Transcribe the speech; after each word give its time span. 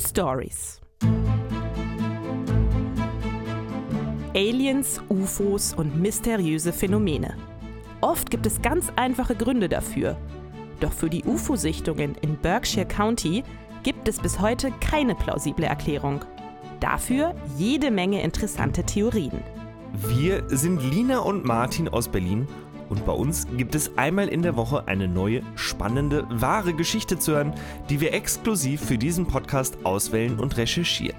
Stories. 0.00 0.80
Aliens, 4.34 5.00
UFOs 5.08 5.74
und 5.74 6.00
mysteriöse 6.00 6.72
Phänomene. 6.72 7.36
Oft 8.00 8.30
gibt 8.30 8.46
es 8.46 8.62
ganz 8.62 8.90
einfache 8.96 9.34
Gründe 9.34 9.68
dafür. 9.68 10.16
Doch 10.80 10.92
für 10.92 11.10
die 11.10 11.24
UFO-Sichtungen 11.24 12.14
in 12.22 12.36
Berkshire 12.36 12.86
County 12.86 13.44
gibt 13.82 14.08
es 14.08 14.18
bis 14.18 14.40
heute 14.40 14.72
keine 14.80 15.14
plausible 15.14 15.66
Erklärung. 15.66 16.24
Dafür 16.80 17.34
jede 17.58 17.90
Menge 17.90 18.22
interessante 18.22 18.84
Theorien. 18.84 19.42
Wir 20.08 20.44
sind 20.48 20.82
Lina 20.82 21.18
und 21.18 21.44
Martin 21.44 21.88
aus 21.88 22.08
Berlin 22.08 22.48
und 22.90 23.06
bei 23.06 23.12
uns 23.12 23.46
gibt 23.56 23.74
es 23.74 23.96
einmal 23.96 24.28
in 24.28 24.42
der 24.42 24.56
Woche 24.56 24.86
eine 24.86 25.08
neue, 25.08 25.42
spannende, 25.54 26.26
wahre 26.28 26.74
Geschichte 26.74 27.18
zu 27.18 27.32
hören, 27.32 27.54
die 27.88 28.00
wir 28.00 28.12
exklusiv 28.12 28.84
für 28.84 28.98
diesen 28.98 29.26
Podcast 29.26 29.78
auswählen 29.84 30.38
und 30.38 30.56
recherchieren. 30.58 31.16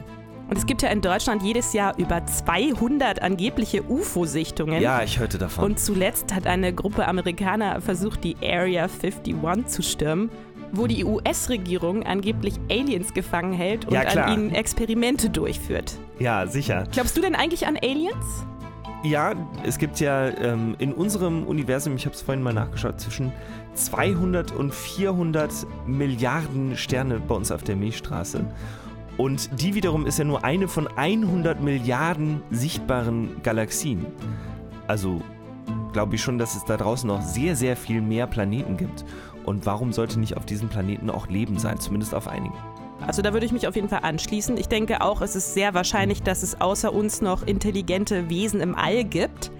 Und 0.50 0.58
es 0.58 0.66
gibt 0.66 0.82
ja 0.82 0.90
in 0.90 1.00
Deutschland 1.00 1.44
jedes 1.44 1.72
Jahr 1.72 1.98
über 1.98 2.26
200 2.26 3.22
angebliche 3.22 3.84
UFO-Sichtungen. 3.90 4.82
Ja, 4.82 5.02
ich 5.02 5.18
hörte 5.18 5.38
davon. 5.38 5.64
Und 5.64 5.80
zuletzt 5.80 6.36
hat 6.36 6.46
eine 6.46 6.74
Gruppe 6.74 7.08
Amerikaner 7.08 7.80
versucht, 7.80 8.26
die 8.26 8.36
Area 8.44 8.90
51 9.02 9.68
zu 9.68 9.82
stürmen, 9.82 10.30
wo 10.74 10.88
die 10.88 11.06
US-Regierung 11.06 12.04
angeblich 12.04 12.56
Aliens 12.70 13.14
gefangen 13.14 13.54
hält 13.54 13.86
und 13.86 13.94
Ja, 13.94 14.02
an 14.02 14.34
ihnen 14.34 14.52
Experimente 14.54 15.30
durchführt. 15.30 15.94
Ja, 16.20 16.46
sicher. 16.48 16.86
Glaubst 16.92 17.16
du 17.16 17.22
denn 17.22 17.36
eigentlich 17.36 17.66
an 17.66 17.78
Aliens? 17.82 18.46
Ja, 19.04 19.34
es 19.64 19.80
gibt 19.80 20.00
ja 20.00 20.28
ähm, 20.28 20.76
in 20.78 20.94
unserem 20.94 21.48
Universum, 21.48 21.96
ich 21.96 22.06
habe 22.06 22.16
es 22.16 22.22
vorhin 22.22 22.44
mal 22.44 22.54
nachgeschaut, 22.54 23.00
zwischen 23.00 23.32
200 23.74 24.52
und 24.52 24.74
400 24.74 25.66
Milliarden 25.88 26.78
Sterne 26.78 27.20
bei 27.20 27.34
uns 27.34 27.52
auf 27.52 27.64
der 27.64 27.76
Milchstraße. 27.76 28.46
Und 29.18 29.50
die 29.60 29.74
wiederum 29.74 30.06
ist 30.06 30.20
ja 30.20 30.26
nur 30.26 30.44
eine 30.44 30.68
von 30.68 30.88
100 30.88 31.62
Milliarden 31.62 32.44
sichtbaren 32.52 33.42
Galaxien. 33.42 34.06
Also 34.88 35.22
glaube 35.94 36.16
ich 36.16 36.22
schon, 36.22 36.38
dass 36.38 36.56
es 36.56 36.64
da 36.66 36.78
draußen 36.78 37.08
noch 37.08 37.22
sehr, 37.22 37.56
sehr 37.56 37.76
viel 37.76 38.02
mehr 38.02 38.28
Planeten 38.28 38.78
gibt. 38.78 39.04
Und 39.46 39.66
warum 39.66 39.94
sollte 39.94 40.20
nicht 40.20 40.38
auf 40.38 40.46
diesen 40.46 40.70
Planeten 40.70 41.10
auch 41.10 41.28
Leben 41.28 41.58
sein? 41.58 41.80
Zumindest 41.80 42.14
auf 42.14 42.28
einigen. 42.28 42.56
Also 43.08 43.22
da 43.22 43.34
würde 43.34 43.46
ich 43.46 43.52
mich 43.52 43.68
auf 43.68 43.76
jeden 43.76 43.90
Fall 43.90 44.00
anschließen. 44.04 44.58
Ich 44.58 44.68
denke 44.68 45.02
auch, 45.02 45.22
es 45.22 45.36
ist 45.36 45.54
sehr 45.54 45.74
wahrscheinlich, 45.74 46.24
dass 46.24 46.44
es 46.44 46.62
außer 46.62 46.94
uns 46.94 47.22
noch 47.22 47.46
intelligente 47.46 48.30
Wesen 48.30 48.62
im 48.62 48.76
All 48.76 49.04
gibt. 49.04 49.52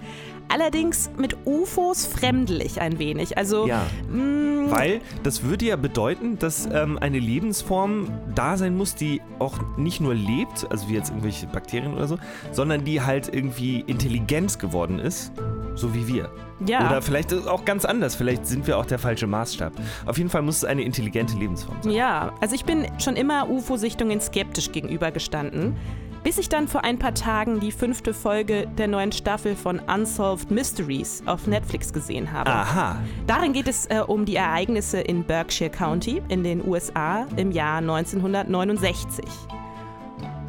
Allerdings 0.48 1.10
mit 1.16 1.36
UFOs 1.46 2.04
fremdel 2.06 2.60
ich 2.60 2.80
ein 2.80 2.98
wenig. 2.98 3.38
Also 3.38 3.66
Ja. 3.66 3.86
mh, 4.10 4.70
Weil 4.70 5.00
das 5.22 5.42
würde 5.44 5.64
ja 5.64 5.76
bedeuten, 5.76 6.38
dass 6.38 6.68
ähm, 6.70 6.98
eine 6.98 7.18
Lebensform 7.18 8.08
da 8.34 8.56
sein 8.58 8.76
muss, 8.76 8.94
die 8.94 9.22
auch 9.38 9.58
nicht 9.78 10.00
nur 10.00 10.14
lebt, 10.14 10.66
also 10.70 10.88
wie 10.88 10.94
jetzt 10.94 11.08
irgendwelche 11.08 11.46
Bakterien 11.46 11.94
oder 11.94 12.06
so, 12.06 12.18
sondern 12.50 12.84
die 12.84 13.00
halt 13.00 13.34
irgendwie 13.34 13.80
intelligent 13.86 14.58
geworden 14.58 14.98
ist, 14.98 15.32
so 15.74 15.94
wie 15.94 16.06
wir. 16.06 16.30
ja. 16.66 16.86
Oder 16.86 17.02
vielleicht 17.02 17.32
auch 17.46 17.64
ganz 17.64 17.84
anders, 17.84 18.14
vielleicht 18.14 18.46
sind 18.46 18.66
wir 18.66 18.78
auch 18.78 18.86
der 18.86 18.98
falche 18.98 19.26
Maßstab. 19.26 19.72
Auf 20.06 20.18
jeden 20.18 20.30
Fall 20.30 20.42
muss 20.42 20.56
es 20.58 20.64
eine 20.64 20.82
intelligente 20.82 21.36
Lebensform 21.36 21.76
sein. 21.82 21.92
Ja, 21.92 22.32
also 22.40 22.54
ich 22.54 22.64
bin 22.64 22.86
schon 22.98 23.16
immer 23.16 23.48
UFO-Sichtungen 23.48 24.20
skeptisch 24.20 24.70
gegenübergestanden, 24.72 25.76
bis 26.22 26.38
ich 26.38 26.48
dann 26.48 26.68
vor 26.68 26.84
ein 26.84 27.00
paar 27.00 27.14
Tagen 27.14 27.58
die 27.58 27.72
fünfte 27.72 28.14
Folge 28.14 28.68
der 28.78 28.86
neuen 28.86 29.10
Staffel 29.10 29.56
von 29.56 29.80
Unsolved 29.80 30.52
Mysteries 30.52 31.20
auf 31.26 31.48
Netflix 31.48 31.92
gesehen 31.92 32.30
habe. 32.30 32.48
Aha, 32.48 32.96
Darin 33.26 33.52
geht 33.52 33.66
es 33.66 33.86
äh, 33.86 34.00
um 34.06 34.24
die 34.24 34.36
Ereignisse 34.36 35.00
in 35.00 35.24
Berkshire 35.24 35.70
County 35.70 36.22
in 36.28 36.44
den 36.44 36.64
USA 36.64 37.26
im 37.36 37.50
Jahr 37.50 37.78
1969. 37.78 39.24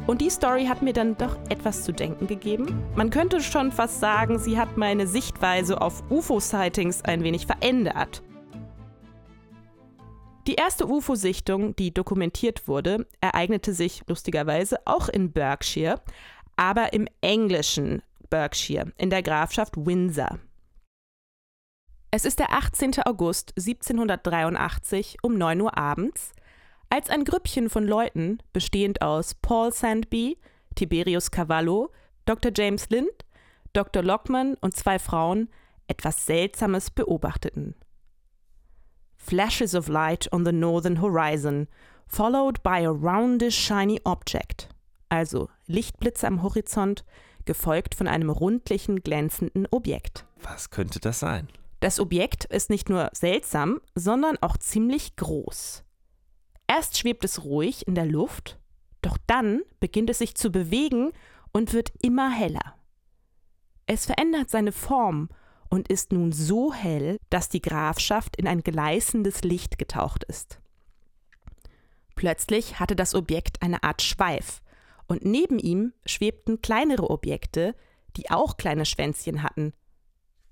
Und 0.06 0.20
die 0.20 0.28
Story 0.28 0.66
hat 0.66 0.82
mir 0.82 0.92
dann 0.92 1.16
doch 1.16 1.38
etwas 1.48 1.82
zu 1.82 1.92
denken 1.92 2.26
gegeben. 2.26 2.84
Man 2.94 3.08
könnte 3.08 3.40
schon 3.40 3.72
fast 3.72 4.00
sagen, 4.00 4.38
sie 4.38 4.58
hat 4.58 4.76
meine 4.76 5.06
Sichtweise 5.06 5.80
auf 5.80 6.02
UFO-Sightings 6.10 7.02
ein 7.02 7.24
wenig 7.24 7.46
verändert. 7.46 8.22
Die 10.46 10.56
erste 10.56 10.86
UFO-Sichtung, 10.86 11.74
die 11.74 11.94
dokumentiert 11.94 12.68
wurde, 12.68 13.06
ereignete 13.22 13.72
sich 13.72 14.02
lustigerweise 14.06 14.76
auch 14.84 15.08
in 15.08 15.32
Berkshire, 15.32 16.02
aber 16.54 16.92
im 16.92 17.08
englischen 17.22 18.02
Berkshire, 18.28 18.92
in 18.98 19.08
der 19.08 19.22
Grafschaft 19.22 19.74
Windsor. 19.78 20.38
Es 22.10 22.26
ist 22.26 22.38
der 22.40 22.52
18. 22.52 23.00
August 23.06 23.54
1783 23.56 25.16
um 25.22 25.38
9 25.38 25.62
Uhr 25.62 25.78
abends, 25.78 26.34
als 26.90 27.10
ein 27.10 27.24
Grüppchen 27.24 27.70
von 27.70 27.86
Leuten, 27.86 28.38
bestehend 28.52 29.02
aus 29.02 29.34
Paul 29.34 29.72
Sandby, 29.72 30.38
Tiberius 30.74 31.30
Cavallo, 31.30 31.90
Dr. 32.24 32.52
James 32.54 32.88
Lind, 32.90 33.24
Dr. 33.72 34.02
Lockman 34.02 34.54
und 34.60 34.76
zwei 34.76 34.98
Frauen, 34.98 35.48
etwas 35.88 36.26
Seltsames 36.26 36.90
beobachteten. 36.90 37.74
Flashes 39.16 39.74
of 39.74 39.88
light 39.88 40.32
on 40.32 40.44
the 40.44 40.52
northern 40.52 41.00
horizon, 41.00 41.68
followed 42.06 42.62
by 42.62 42.86
a 42.86 42.90
roundish 42.90 43.56
shiny 43.56 44.00
object. 44.04 44.68
Also 45.08 45.48
Lichtblitze 45.66 46.26
am 46.26 46.42
Horizont, 46.42 47.04
gefolgt 47.44 47.94
von 47.94 48.08
einem 48.08 48.30
rundlichen, 48.30 49.02
glänzenden 49.02 49.66
Objekt. 49.70 50.24
was 50.42 50.70
könnte 50.70 51.00
das 51.00 51.20
sein? 51.20 51.48
Das 51.80 52.00
Objekt 52.00 52.44
ist 52.46 52.70
nicht 52.70 52.88
nur 52.88 53.10
seltsam, 53.12 53.80
sondern 53.94 54.38
auch 54.40 54.56
ziemlich 54.56 55.16
groß. 55.16 55.84
Erst 56.66 56.98
schwebt 56.98 57.24
es 57.24 57.44
ruhig 57.44 57.86
in 57.86 57.94
der 57.94 58.06
Luft, 58.06 58.58
doch 59.02 59.18
dann 59.26 59.62
beginnt 59.80 60.10
es 60.10 60.18
sich 60.18 60.34
zu 60.34 60.50
bewegen 60.50 61.12
und 61.52 61.72
wird 61.72 61.92
immer 62.02 62.30
heller. 62.30 62.74
Es 63.86 64.06
verändert 64.06 64.50
seine 64.50 64.72
Form 64.72 65.28
und 65.68 65.88
ist 65.88 66.12
nun 66.12 66.32
so 66.32 66.72
hell, 66.72 67.18
dass 67.30 67.48
die 67.48 67.60
Grafschaft 67.60 68.36
in 68.36 68.46
ein 68.46 68.62
gleißendes 68.62 69.42
Licht 69.42 69.78
getaucht 69.78 70.24
ist. 70.24 70.60
Plötzlich 72.16 72.80
hatte 72.80 72.96
das 72.96 73.14
Objekt 73.14 73.60
eine 73.62 73.82
Art 73.82 74.02
Schweif, 74.02 74.62
und 75.06 75.24
neben 75.24 75.58
ihm 75.58 75.92
schwebten 76.06 76.62
kleinere 76.62 77.10
Objekte, 77.10 77.74
die 78.16 78.30
auch 78.30 78.56
kleine 78.56 78.86
Schwänzchen 78.86 79.42
hatten, 79.42 79.74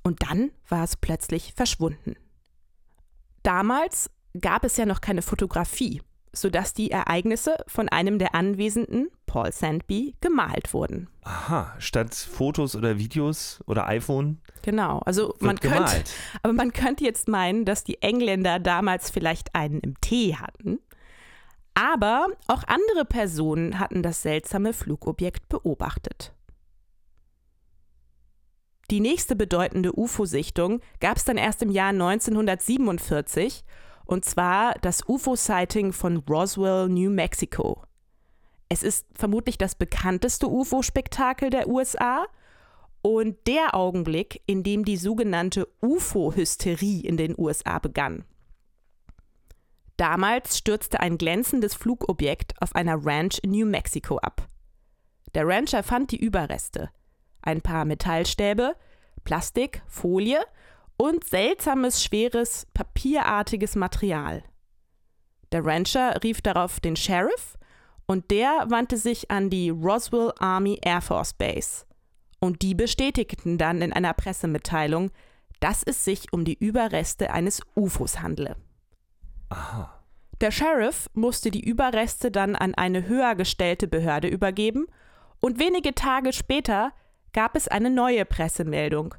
und 0.02 0.22
dann 0.22 0.50
war 0.68 0.84
es 0.84 0.96
plötzlich 0.96 1.54
verschwunden. 1.54 2.16
Damals 3.42 4.10
gab 4.40 4.64
es 4.64 4.76
ja 4.76 4.86
noch 4.86 5.00
keine 5.00 5.22
Fotografie, 5.22 6.02
sodass 6.32 6.74
die 6.74 6.90
Ereignisse 6.90 7.56
von 7.66 7.88
einem 7.88 8.18
der 8.18 8.34
Anwesenden, 8.34 9.08
Paul 9.26 9.52
Sandby, 9.52 10.14
gemalt 10.20 10.72
wurden. 10.72 11.08
Aha, 11.22 11.74
statt 11.78 12.14
Fotos 12.14 12.76
oder 12.76 12.98
Videos 12.98 13.60
oder 13.66 13.86
iPhone 13.86 14.40
Genau, 14.62 15.00
also 15.00 15.34
man 15.40 15.58
könnte, 15.58 15.76
gemalt. 15.76 16.14
aber 16.42 16.52
man 16.52 16.72
könnte 16.72 17.04
jetzt 17.04 17.28
meinen, 17.28 17.64
dass 17.64 17.84
die 17.84 18.00
Engländer 18.00 18.60
damals 18.60 19.10
vielleicht 19.10 19.54
einen 19.54 19.80
im 19.80 20.00
Tee 20.00 20.36
hatten. 20.36 20.78
Aber 21.74 22.28
auch 22.48 22.62
andere 22.66 23.04
Personen 23.04 23.78
hatten 23.78 24.02
das 24.02 24.22
seltsame 24.22 24.72
Flugobjekt 24.72 25.48
beobachtet. 25.48 26.32
Die 28.90 29.00
nächste 29.00 29.36
bedeutende 29.36 29.98
UFO-Sichtung 29.98 30.80
gab 31.00 31.16
es 31.16 31.24
dann 31.24 31.38
erst 31.38 31.62
im 31.62 31.70
Jahr 31.70 31.88
1947, 31.88 33.64
und 34.12 34.26
zwar 34.26 34.74
das 34.82 35.08
UFO-Sighting 35.08 35.94
von 35.94 36.18
Roswell, 36.28 36.86
New 36.90 37.08
Mexico. 37.08 37.82
Es 38.68 38.82
ist 38.82 39.06
vermutlich 39.14 39.56
das 39.56 39.74
bekannteste 39.74 40.48
UFO-Spektakel 40.48 41.48
der 41.48 41.66
USA 41.66 42.26
und 43.00 43.38
der 43.46 43.74
Augenblick, 43.74 44.42
in 44.44 44.62
dem 44.62 44.84
die 44.84 44.98
sogenannte 44.98 45.66
UFO-Hysterie 45.80 47.00
in 47.00 47.16
den 47.16 47.34
USA 47.38 47.78
begann. 47.78 48.24
Damals 49.96 50.58
stürzte 50.58 51.00
ein 51.00 51.16
glänzendes 51.16 51.74
Flugobjekt 51.74 52.52
auf 52.60 52.74
einer 52.74 53.02
Ranch 53.02 53.38
in 53.42 53.52
New 53.52 53.66
Mexico 53.66 54.18
ab. 54.18 54.46
Der 55.34 55.48
Rancher 55.48 55.82
fand 55.82 56.10
die 56.10 56.22
Überreste, 56.22 56.90
ein 57.40 57.62
paar 57.62 57.86
Metallstäbe, 57.86 58.76
Plastik, 59.24 59.80
Folie 59.86 60.40
und 61.02 61.24
seltsames, 61.24 62.00
schweres, 62.04 62.64
papierartiges 62.74 63.74
Material. 63.74 64.44
Der 65.50 65.64
Rancher 65.64 66.22
rief 66.22 66.40
darauf 66.40 66.78
den 66.78 66.94
Sheriff 66.94 67.58
und 68.06 68.30
der 68.30 68.66
wandte 68.68 68.96
sich 68.96 69.28
an 69.28 69.50
die 69.50 69.70
Roswell 69.70 70.30
Army 70.38 70.78
Air 70.80 71.00
Force 71.00 71.34
Base. 71.34 71.86
Und 72.38 72.62
die 72.62 72.76
bestätigten 72.76 73.58
dann 73.58 73.82
in 73.82 73.92
einer 73.92 74.14
Pressemitteilung, 74.14 75.10
dass 75.58 75.82
es 75.82 76.04
sich 76.04 76.32
um 76.32 76.44
die 76.44 76.54
Überreste 76.54 77.32
eines 77.32 77.62
UFOs 77.74 78.20
handle. 78.20 78.54
Der 80.40 80.52
Sheriff 80.52 81.10
musste 81.14 81.50
die 81.50 81.68
Überreste 81.68 82.30
dann 82.30 82.54
an 82.54 82.76
eine 82.76 83.08
höher 83.08 83.34
gestellte 83.34 83.88
Behörde 83.88 84.28
übergeben 84.28 84.86
und 85.40 85.58
wenige 85.58 85.96
Tage 85.96 86.32
später 86.32 86.92
gab 87.32 87.56
es 87.56 87.66
eine 87.66 87.90
neue 87.90 88.24
Pressemeldung. 88.24 89.16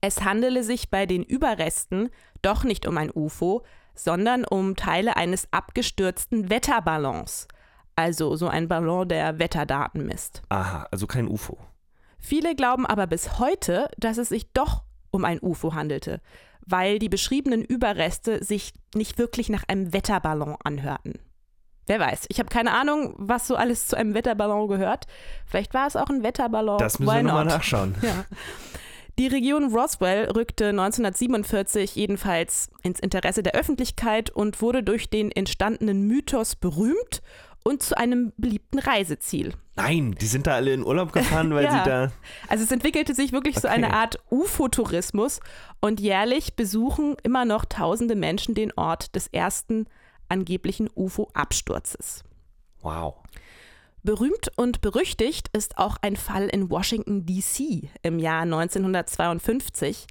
Es 0.00 0.24
handele 0.24 0.62
sich 0.62 0.90
bei 0.90 1.06
den 1.06 1.22
Überresten 1.22 2.08
doch 2.42 2.64
nicht 2.64 2.86
um 2.86 2.96
ein 2.96 3.10
UFO, 3.14 3.62
sondern 3.94 4.44
um 4.44 4.76
Teile 4.76 5.16
eines 5.16 5.52
abgestürzten 5.52 6.48
Wetterballons, 6.48 7.48
also 7.96 8.34
so 8.36 8.48
ein 8.48 8.68
Ballon, 8.68 9.08
der 9.08 9.38
Wetterdaten 9.38 10.06
misst. 10.06 10.42
Aha, 10.48 10.86
also 10.90 11.06
kein 11.06 11.28
UFO. 11.28 11.58
Viele 12.18 12.54
glauben 12.54 12.86
aber 12.86 13.06
bis 13.06 13.38
heute, 13.38 13.90
dass 13.98 14.18
es 14.18 14.28
sich 14.30 14.52
doch 14.52 14.84
um 15.10 15.24
ein 15.24 15.40
UFO 15.40 15.74
handelte, 15.74 16.20
weil 16.66 16.98
die 16.98 17.08
beschriebenen 17.08 17.62
Überreste 17.62 18.44
sich 18.44 18.72
nicht 18.94 19.18
wirklich 19.18 19.48
nach 19.48 19.64
einem 19.68 19.92
Wetterballon 19.92 20.56
anhörten. 20.62 21.18
Wer 21.86 21.98
weiß, 21.98 22.26
ich 22.28 22.38
habe 22.38 22.48
keine 22.48 22.72
Ahnung, 22.72 23.14
was 23.18 23.48
so 23.48 23.56
alles 23.56 23.88
zu 23.88 23.96
einem 23.96 24.14
Wetterballon 24.14 24.68
gehört. 24.68 25.06
Vielleicht 25.44 25.74
war 25.74 25.86
es 25.88 25.96
auch 25.96 26.08
ein 26.08 26.22
Wetterballon. 26.22 26.78
Das 26.78 27.00
müssen 27.00 27.10
Why 27.10 27.16
wir 27.16 27.22
nochmal 27.24 27.44
nachschauen. 27.46 27.96
Ja. 28.02 28.24
Die 29.20 29.26
Region 29.26 29.70
Roswell 29.74 30.30
rückte 30.30 30.68
1947 30.70 31.94
jedenfalls 31.94 32.70
ins 32.82 33.00
Interesse 33.00 33.42
der 33.42 33.52
Öffentlichkeit 33.54 34.30
und 34.30 34.62
wurde 34.62 34.82
durch 34.82 35.10
den 35.10 35.30
entstandenen 35.30 36.06
Mythos 36.06 36.56
berühmt 36.56 37.20
und 37.62 37.82
zu 37.82 37.98
einem 37.98 38.32
beliebten 38.38 38.78
Reiseziel. 38.78 39.52
Nein, 39.76 40.16
die 40.18 40.24
sind 40.24 40.46
da 40.46 40.54
alle 40.54 40.72
in 40.72 40.82
Urlaub 40.86 41.12
gefahren, 41.12 41.52
weil 41.52 41.64
Ja. 41.66 41.70
sie 41.84 41.90
da. 41.90 42.12
Also 42.48 42.64
es 42.64 42.72
entwickelte 42.72 43.14
sich 43.14 43.32
wirklich 43.32 43.56
so 43.56 43.68
Okay. 43.68 43.76
eine 43.76 43.92
Art 43.92 44.18
UFO-Tourismus 44.30 45.40
und 45.82 46.00
jährlich 46.00 46.56
besuchen 46.56 47.16
immer 47.22 47.44
noch 47.44 47.66
tausende 47.66 48.14
Menschen 48.14 48.54
den 48.54 48.72
Ort 48.74 49.14
des 49.16 49.26
ersten 49.26 49.84
angeblichen 50.30 50.88
UFO-Absturzes. 50.94 52.24
Wow. 52.80 53.16
Berühmt 54.02 54.50
und 54.56 54.80
berüchtigt 54.80 55.48
ist 55.52 55.76
auch 55.76 55.96
ein 56.00 56.16
Fall 56.16 56.48
in 56.48 56.70
Washington, 56.70 57.26
D.C. 57.26 57.90
im 58.02 58.18
Jahr 58.18 58.42
1952, 58.42 60.06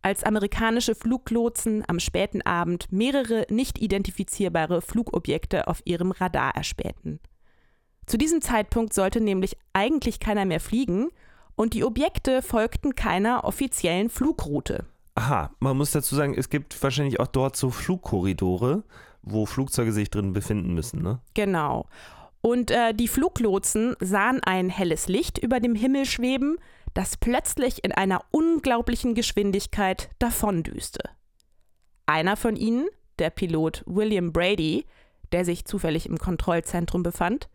als 0.00 0.24
amerikanische 0.24 0.94
Fluglotsen 0.94 1.84
am 1.86 2.00
späten 2.00 2.40
Abend 2.40 2.90
mehrere 2.90 3.46
nicht 3.50 3.78
identifizierbare 3.78 4.80
Flugobjekte 4.80 5.68
auf 5.68 5.82
ihrem 5.84 6.10
Radar 6.10 6.56
erspähten. 6.56 7.20
Zu 8.06 8.16
diesem 8.16 8.40
Zeitpunkt 8.40 8.94
sollte 8.94 9.20
nämlich 9.20 9.58
eigentlich 9.74 10.20
keiner 10.20 10.46
mehr 10.46 10.60
fliegen 10.60 11.08
und 11.54 11.74
die 11.74 11.84
Objekte 11.84 12.40
folgten 12.40 12.94
keiner 12.94 13.44
offiziellen 13.44 14.08
Flugroute. 14.08 14.86
Aha, 15.16 15.50
man 15.60 15.76
muss 15.76 15.90
dazu 15.90 16.14
sagen, 16.14 16.34
es 16.34 16.48
gibt 16.48 16.82
wahrscheinlich 16.82 17.20
auch 17.20 17.28
dort 17.28 17.56
so 17.56 17.70
Flugkorridore, 17.70 18.84
wo 19.22 19.44
Flugzeuge 19.44 19.92
sich 19.92 20.10
drin 20.10 20.32
befinden 20.32 20.72
müssen, 20.72 21.02
ne? 21.02 21.20
Genau. 21.34 21.86
Und 22.44 22.70
äh, 22.70 22.92
die 22.92 23.08
Fluglotsen 23.08 23.96
sahen 24.00 24.42
ein 24.44 24.68
helles 24.68 25.08
Licht 25.08 25.38
über 25.38 25.60
dem 25.60 25.74
Himmel 25.74 26.04
schweben, 26.04 26.58
das 26.92 27.16
plötzlich 27.16 27.82
in 27.84 27.92
einer 27.92 28.22
unglaublichen 28.32 29.14
Geschwindigkeit 29.14 30.10
davondüste. 30.18 31.08
Einer 32.04 32.36
von 32.36 32.56
ihnen, 32.56 32.86
der 33.18 33.30
Pilot 33.30 33.82
William 33.86 34.34
Brady, 34.34 34.84
der 35.32 35.46
sich 35.46 35.64
zufällig 35.64 36.04
im 36.04 36.18
Kontrollzentrum 36.18 37.02
befand, 37.02 37.48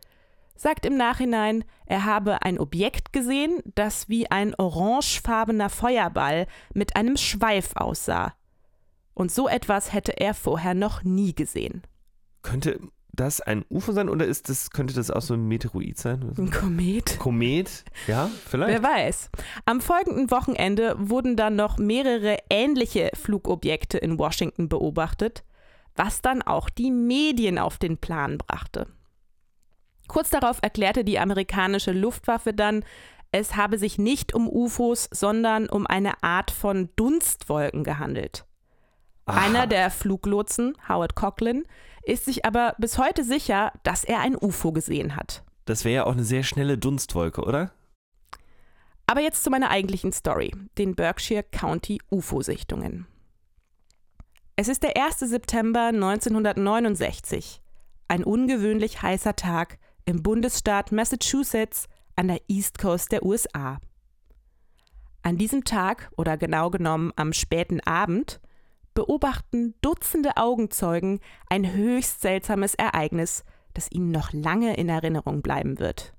sagt 0.56 0.88
im 0.88 0.98
Nachhinein, 0.98 1.66
er 1.86 2.06
habe 2.06 2.42
ein 2.42 2.58
Objekt 2.58 3.14
gesehen, 3.14 3.62
das 3.76 4.10
wie 4.10 4.32
ein 4.32 4.56
orangefarbener 4.56 5.70
Feuerball 5.70 6.48
mit 6.74 6.96
einem 6.96 7.16
Schweif 7.16 7.76
aussah. 7.76 8.34
Und 9.14 9.32
so 9.32 9.48
etwas 9.48 9.94
hätte 9.94 10.20
er 10.20 10.34
vorher 10.34 10.74
noch 10.74 11.04
nie 11.04 11.36
gesehen. 11.36 11.84
Könnte 12.42 12.80
das 13.20 13.42
ein 13.42 13.66
UFO 13.70 13.92
sein 13.92 14.10
oder 14.10 14.26
ist 14.26 14.50
das, 14.50 14.72
könnte 14.72 14.94
das 14.94 15.12
auch 15.12 15.22
so 15.22 15.34
ein 15.34 15.48
Meteoroid 15.48 15.98
sein? 15.98 16.34
Ein 16.38 16.52
Komet. 16.52 17.20
Komet? 17.20 17.84
Ja, 18.08 18.30
vielleicht. 18.48 18.82
Wer 18.82 18.84
weiß. 18.84 19.30
Am 19.66 19.82
folgenden 19.82 20.32
Wochenende 20.32 20.96
wurden 20.98 21.36
dann 21.36 21.56
noch 21.56 21.78
mehrere 21.78 22.38
ähnliche 22.50 23.12
Flugobjekte 23.14 23.98
in 23.98 24.18
Washington 24.18 24.70
beobachtet, 24.70 25.44
was 25.96 26.22
dann 26.22 26.42
auch 26.42 26.70
die 26.70 26.92
Medien 26.92 27.58
auf 27.58 27.78
den 27.78 27.98
Plan 27.98 28.38
brachte. 28.38 28.88
Kurz 30.08 30.30
darauf 30.30 30.60
erklärte 30.62 31.04
die 31.04 31.20
amerikanische 31.20 31.92
Luftwaffe 31.92 32.54
dann, 32.54 32.84
es 33.32 33.56
habe 33.56 33.78
sich 33.78 34.00
nicht 34.00 34.34
um 34.34 34.50
UFOs, 34.50 35.08
sondern 35.12 35.70
um 35.70 35.86
eine 35.86 36.24
Art 36.24 36.50
von 36.50 36.90
Dunstwolken 36.96 37.84
gehandelt. 37.84 38.46
Aha. 39.26 39.46
Einer 39.46 39.68
der 39.68 39.92
Fluglotsen, 39.92 40.76
Howard 40.88 41.16
Coughlin, 41.16 41.66
ist 42.10 42.26
sich 42.26 42.46
aber 42.46 42.76
bis 42.78 42.98
heute 42.98 43.24
sicher, 43.24 43.72
dass 43.84 44.04
er 44.04 44.20
ein 44.20 44.36
UFO 44.36 44.72
gesehen 44.72 45.16
hat. 45.16 45.44
Das 45.66 45.86
wäre 45.86 45.96
ja 45.96 46.04
auch 46.06 46.14
eine 46.14 46.24
sehr 46.24 46.44
schnelle 46.44 46.78
Dunstwolke, 46.78 47.44
oder? 47.44 47.72
Aber 49.06 49.22
jetzt 49.22 49.44
zu 49.44 49.50
meiner 49.50 49.70
eigentlichen 49.70 50.12
Story, 50.12 50.52
den 50.78 50.96
Berkshire 50.96 51.44
County 51.44 52.00
UFO-Sichtungen. 52.12 53.08
Es 54.56 54.68
ist 54.68 54.84
der 54.84 54.98
1. 54.98 55.20
September 55.20 55.88
1969, 55.88 57.62
ein 58.08 58.24
ungewöhnlich 58.24 59.02
heißer 59.02 59.36
Tag 59.36 59.80
im 60.06 60.22
Bundesstaat 60.22 60.92
Massachusetts 60.92 61.88
an 62.16 62.28
der 62.28 62.42
East 62.48 62.78
Coast 62.78 63.12
der 63.12 63.24
USA. 63.24 63.80
An 65.22 65.38
diesem 65.38 65.64
Tag, 65.64 66.12
oder 66.18 66.38
genau 66.38 66.70
genommen 66.70 67.14
am 67.16 67.34
späten 67.34 67.80
Abend, 67.82 68.42
beobachten 68.94 69.76
Dutzende 69.82 70.38
Augenzeugen 70.38 71.20
ein 71.50 71.74
höchst 71.74 72.22
seltsames 72.22 72.76
Ereignis, 72.76 73.44
das 73.74 73.92
ihnen 73.92 74.12
noch 74.12 74.34
lange 74.34 74.76
in 74.76 74.90
Erinnerung 74.90 75.42
bleiben 75.42 75.80
wird. 75.80 76.14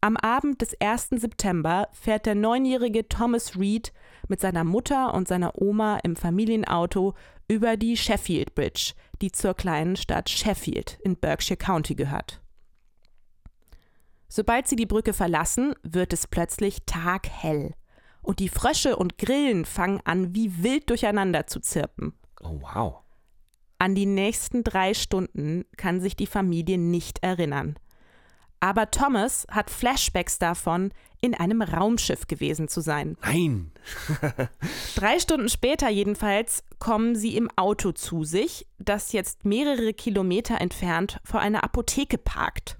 Am 0.00 0.16
Abend 0.16 0.60
des 0.62 0.80
1. 0.80 1.08
September 1.10 1.88
fährt 1.92 2.26
der 2.26 2.36
neunjährige 2.36 3.08
Thomas 3.08 3.58
Reed 3.58 3.92
mit 4.28 4.40
seiner 4.40 4.62
Mutter 4.62 5.12
und 5.12 5.26
seiner 5.26 5.60
Oma 5.60 5.98
im 6.04 6.14
Familienauto 6.14 7.14
über 7.48 7.76
die 7.76 7.96
Sheffield 7.96 8.54
Bridge, 8.54 8.92
die 9.20 9.32
zur 9.32 9.54
kleinen 9.54 9.96
Stadt 9.96 10.30
Sheffield 10.30 10.98
in 11.02 11.16
Berkshire 11.16 11.56
County 11.56 11.96
gehört. 11.96 12.40
Sobald 14.28 14.68
sie 14.68 14.76
die 14.76 14.86
Brücke 14.86 15.14
verlassen, 15.14 15.74
wird 15.82 16.12
es 16.12 16.26
plötzlich 16.26 16.82
taghell 16.86 17.74
und 18.28 18.40
die 18.40 18.50
Frösche 18.50 18.96
und 18.96 19.16
Grillen 19.16 19.64
fangen 19.64 20.02
an, 20.04 20.34
wie 20.34 20.62
wild 20.62 20.90
durcheinander 20.90 21.46
zu 21.46 21.60
zirpen. 21.60 22.12
Oh, 22.42 22.60
wow. 22.60 22.96
An 23.78 23.94
die 23.94 24.04
nächsten 24.04 24.62
drei 24.62 24.92
Stunden 24.92 25.64
kann 25.78 26.02
sich 26.02 26.14
die 26.14 26.26
Familie 26.26 26.76
nicht 26.76 27.22
erinnern. 27.22 27.78
Aber 28.60 28.90
Thomas 28.90 29.46
hat 29.50 29.70
Flashbacks 29.70 30.38
davon, 30.38 30.92
in 31.22 31.34
einem 31.34 31.62
Raumschiff 31.62 32.26
gewesen 32.26 32.68
zu 32.68 32.82
sein. 32.82 33.16
Nein. 33.22 33.72
Drei 34.94 35.18
Stunden 35.20 35.48
später 35.48 35.88
jedenfalls 35.88 36.64
kommen 36.78 37.16
sie 37.16 37.34
im 37.34 37.48
Auto 37.56 37.92
zu 37.92 38.24
sich, 38.24 38.66
das 38.78 39.12
jetzt 39.12 39.46
mehrere 39.46 39.94
Kilometer 39.94 40.60
entfernt 40.60 41.18
vor 41.24 41.40
einer 41.40 41.64
Apotheke 41.64 42.18
parkt. 42.18 42.76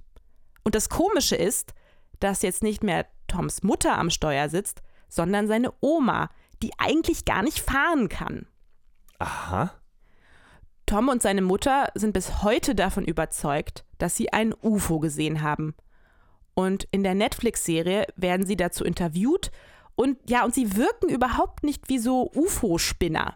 Und 0.63 0.75
das 0.75 0.89
Komische 0.89 1.35
ist, 1.35 1.73
dass 2.19 2.43
jetzt 2.43 2.61
nicht 2.61 2.83
mehr 2.83 3.07
Toms 3.27 3.63
Mutter 3.63 3.97
am 3.97 4.11
Steuer 4.11 4.47
sitzt, 4.47 4.83
sondern 5.09 5.47
seine 5.47 5.73
Oma, 5.81 6.29
die 6.61 6.71
eigentlich 6.77 7.25
gar 7.25 7.43
nicht 7.43 7.59
fahren 7.59 8.09
kann. 8.09 8.47
Aha. 9.17 9.71
Tom 10.85 11.09
und 11.09 11.21
seine 11.21 11.41
Mutter 11.41 11.89
sind 11.93 12.13
bis 12.13 12.41
heute 12.41 12.73
davon 12.73 13.05
überzeugt, 13.05 13.85
dass 13.97 14.15
sie 14.15 14.33
ein 14.33 14.55
UFO 14.61 14.99
gesehen 14.99 15.41
haben. 15.41 15.75
Und 16.55 16.87
in 16.91 17.03
der 17.03 17.15
Netflix-Serie 17.15 18.07
werden 18.15 18.45
sie 18.45 18.57
dazu 18.57 18.83
interviewt 18.83 19.51
und 19.95 20.17
ja, 20.29 20.45
und 20.45 20.55
sie 20.55 20.77
wirken 20.77 21.09
überhaupt 21.09 21.63
nicht 21.63 21.89
wie 21.89 21.99
so 21.99 22.31
UFO-Spinner. 22.33 23.35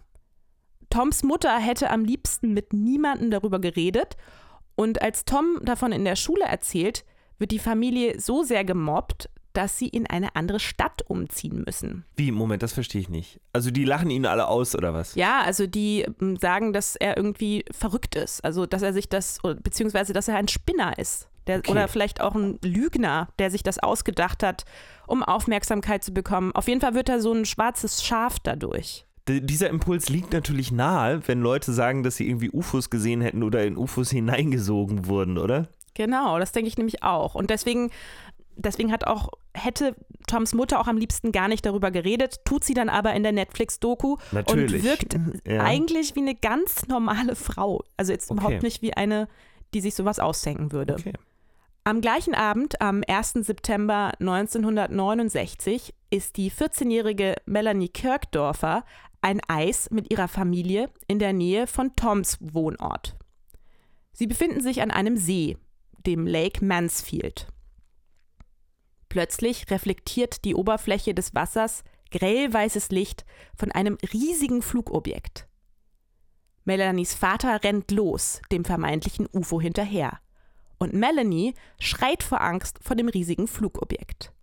Toms 0.89 1.23
Mutter 1.23 1.57
hätte 1.59 1.89
am 1.89 2.05
liebsten 2.05 2.53
mit 2.53 2.73
niemandem 2.73 3.31
darüber 3.31 3.59
geredet 3.59 4.15
und 4.75 5.01
als 5.01 5.25
Tom 5.25 5.59
davon 5.63 5.91
in 5.91 6.05
der 6.05 6.15
Schule 6.15 6.45
erzählt, 6.45 7.03
wird 7.37 7.51
die 7.51 7.59
Familie 7.59 8.19
so 8.19 8.43
sehr 8.43 8.63
gemobbt, 8.63 9.29
dass 9.53 9.77
sie 9.77 9.87
in 9.87 10.07
eine 10.07 10.35
andere 10.35 10.59
Stadt 10.59 11.03
umziehen 11.07 11.63
müssen. 11.65 12.05
Wie, 12.15 12.31
Moment, 12.31 12.63
das 12.63 12.73
verstehe 12.73 13.01
ich 13.01 13.09
nicht. 13.09 13.39
Also 13.53 13.71
die 13.71 13.85
lachen 13.85 14.09
ihn 14.09 14.25
alle 14.25 14.47
aus, 14.47 14.75
oder 14.75 14.93
was? 14.93 15.15
Ja, 15.15 15.41
also 15.41 15.67
die 15.67 16.05
ähm, 16.21 16.37
sagen, 16.37 16.73
dass 16.73 16.95
er 16.95 17.17
irgendwie 17.17 17.65
verrückt 17.71 18.15
ist. 18.15 18.43
Also, 18.43 18.65
dass 18.65 18.81
er 18.81 18.93
sich 18.93 19.09
das, 19.09 19.39
beziehungsweise, 19.61 20.13
dass 20.13 20.27
er 20.27 20.35
ein 20.35 20.47
Spinner 20.47 20.97
ist. 20.97 21.27
Der, 21.47 21.59
Okay. 21.59 21.71
Oder 21.71 21.87
vielleicht 21.87 22.21
auch 22.21 22.35
ein 22.35 22.57
Lügner, 22.63 23.27
der 23.37 23.51
sich 23.51 23.63
das 23.63 23.77
ausgedacht 23.79 24.43
hat, 24.43 24.65
um 25.07 25.23
Aufmerksamkeit 25.23 26.03
zu 26.03 26.13
bekommen. 26.13 26.51
Auf 26.53 26.67
jeden 26.67 26.81
Fall 26.81 26.93
wird 26.95 27.09
er 27.09 27.19
so 27.19 27.33
ein 27.33 27.45
schwarzes 27.45 28.03
Schaf 28.03 28.39
dadurch. 28.39 29.05
Dieser 29.27 29.69
Impuls 29.69 30.09
liegt 30.09 30.33
natürlich 30.33 30.71
nahe, 30.71 31.25
wenn 31.27 31.41
Leute 31.41 31.71
sagen, 31.71 32.03
dass 32.03 32.17
sie 32.17 32.27
irgendwie 32.27 32.49
UFOs 32.51 32.89
gesehen 32.89 33.21
hätten 33.21 33.43
oder 33.43 33.63
in 33.63 33.77
UFOs 33.77 34.09
hineingesogen 34.09 35.05
wurden, 35.05 35.37
oder? 35.37 35.67
Genau, 35.93 36.39
das 36.39 36.51
denke 36.51 36.67
ich 36.67 36.77
nämlich 36.77 37.03
auch. 37.03 37.35
Und 37.35 37.49
deswegen, 37.49 37.91
deswegen 38.55 38.91
hat 38.91 39.05
auch, 39.07 39.29
hätte 39.53 39.95
Toms 40.27 40.53
Mutter 40.53 40.79
auch 40.79 40.87
am 40.87 40.97
liebsten 40.97 41.31
gar 41.31 41.47
nicht 41.47 41.65
darüber 41.65 41.91
geredet, 41.91 42.45
tut 42.45 42.63
sie 42.63 42.73
dann 42.73 42.89
aber 42.89 43.13
in 43.13 43.23
der 43.23 43.31
Netflix-Doku 43.31 44.17
und 44.45 44.83
wirkt 44.83 45.17
Ja. 45.45 45.61
eigentlich 45.63 46.15
wie 46.15 46.21
eine 46.21 46.35
ganz 46.35 46.87
normale 46.87 47.35
Frau. 47.35 47.83
Also 47.97 48.11
jetzt 48.11 48.31
Okay. 48.31 48.39
überhaupt 48.39 48.63
nicht 48.63 48.81
wie 48.81 48.93
eine, 48.93 49.27
die 49.73 49.81
sich 49.81 49.95
sowas 49.95 50.19
ausdenken 50.19 50.71
würde. 50.71 50.93
Okay. 50.93 51.13
Am 51.85 51.99
gleichen 51.99 52.33
Abend, 52.33 52.79
am 52.81 53.03
1. 53.05 53.33
September 53.45 54.13
1969, 54.19 55.93
ist 56.09 56.37
die 56.37 56.49
14-jährige 56.51 57.35
Melanie 57.45 57.89
Kirkdorfer 57.89 58.85
ein 59.21 59.41
Eis 59.47 59.89
mit 59.91 60.11
ihrer 60.11 60.27
Familie 60.27 60.89
in 61.07 61.19
der 61.19 61.33
Nähe 61.33 61.67
von 61.67 61.95
Toms 61.95 62.37
Wohnort. 62.39 63.15
Sie 64.13 64.27
befinden 64.27 64.61
sich 64.61 64.81
an 64.81 64.91
einem 64.91 65.17
See, 65.17 65.57
dem 66.05 66.27
Lake 66.27 66.63
Mansfield. 66.63 67.47
Plötzlich 69.13 69.69
reflektiert 69.69 70.43
die 70.43 70.55
Oberfläche 70.55 71.13
des 71.13 71.35
Wassers 71.35 71.83
grellweißes 72.09 72.89
Licht 72.89 73.25
von 73.55 73.71
einem 73.71 73.99
riesigen 74.11 74.63
Flugobjekt. 74.63 75.47
Melanies 76.65 77.13
Vater 77.13 77.63
rennt 77.63 77.91
los, 77.91 78.41
dem 78.51 78.65
vermeintlichen 78.65 79.27
UFO 79.31 79.61
hinterher. 79.61 80.19
Und 80.79 80.95
Melanie 80.95 81.53
schreit 81.79 82.23
vor 82.23 82.41
Angst 82.41 82.79
vor 82.81 82.95
dem 82.95 83.07
riesigen 83.07 83.45
Flugobjekt. 83.45 84.33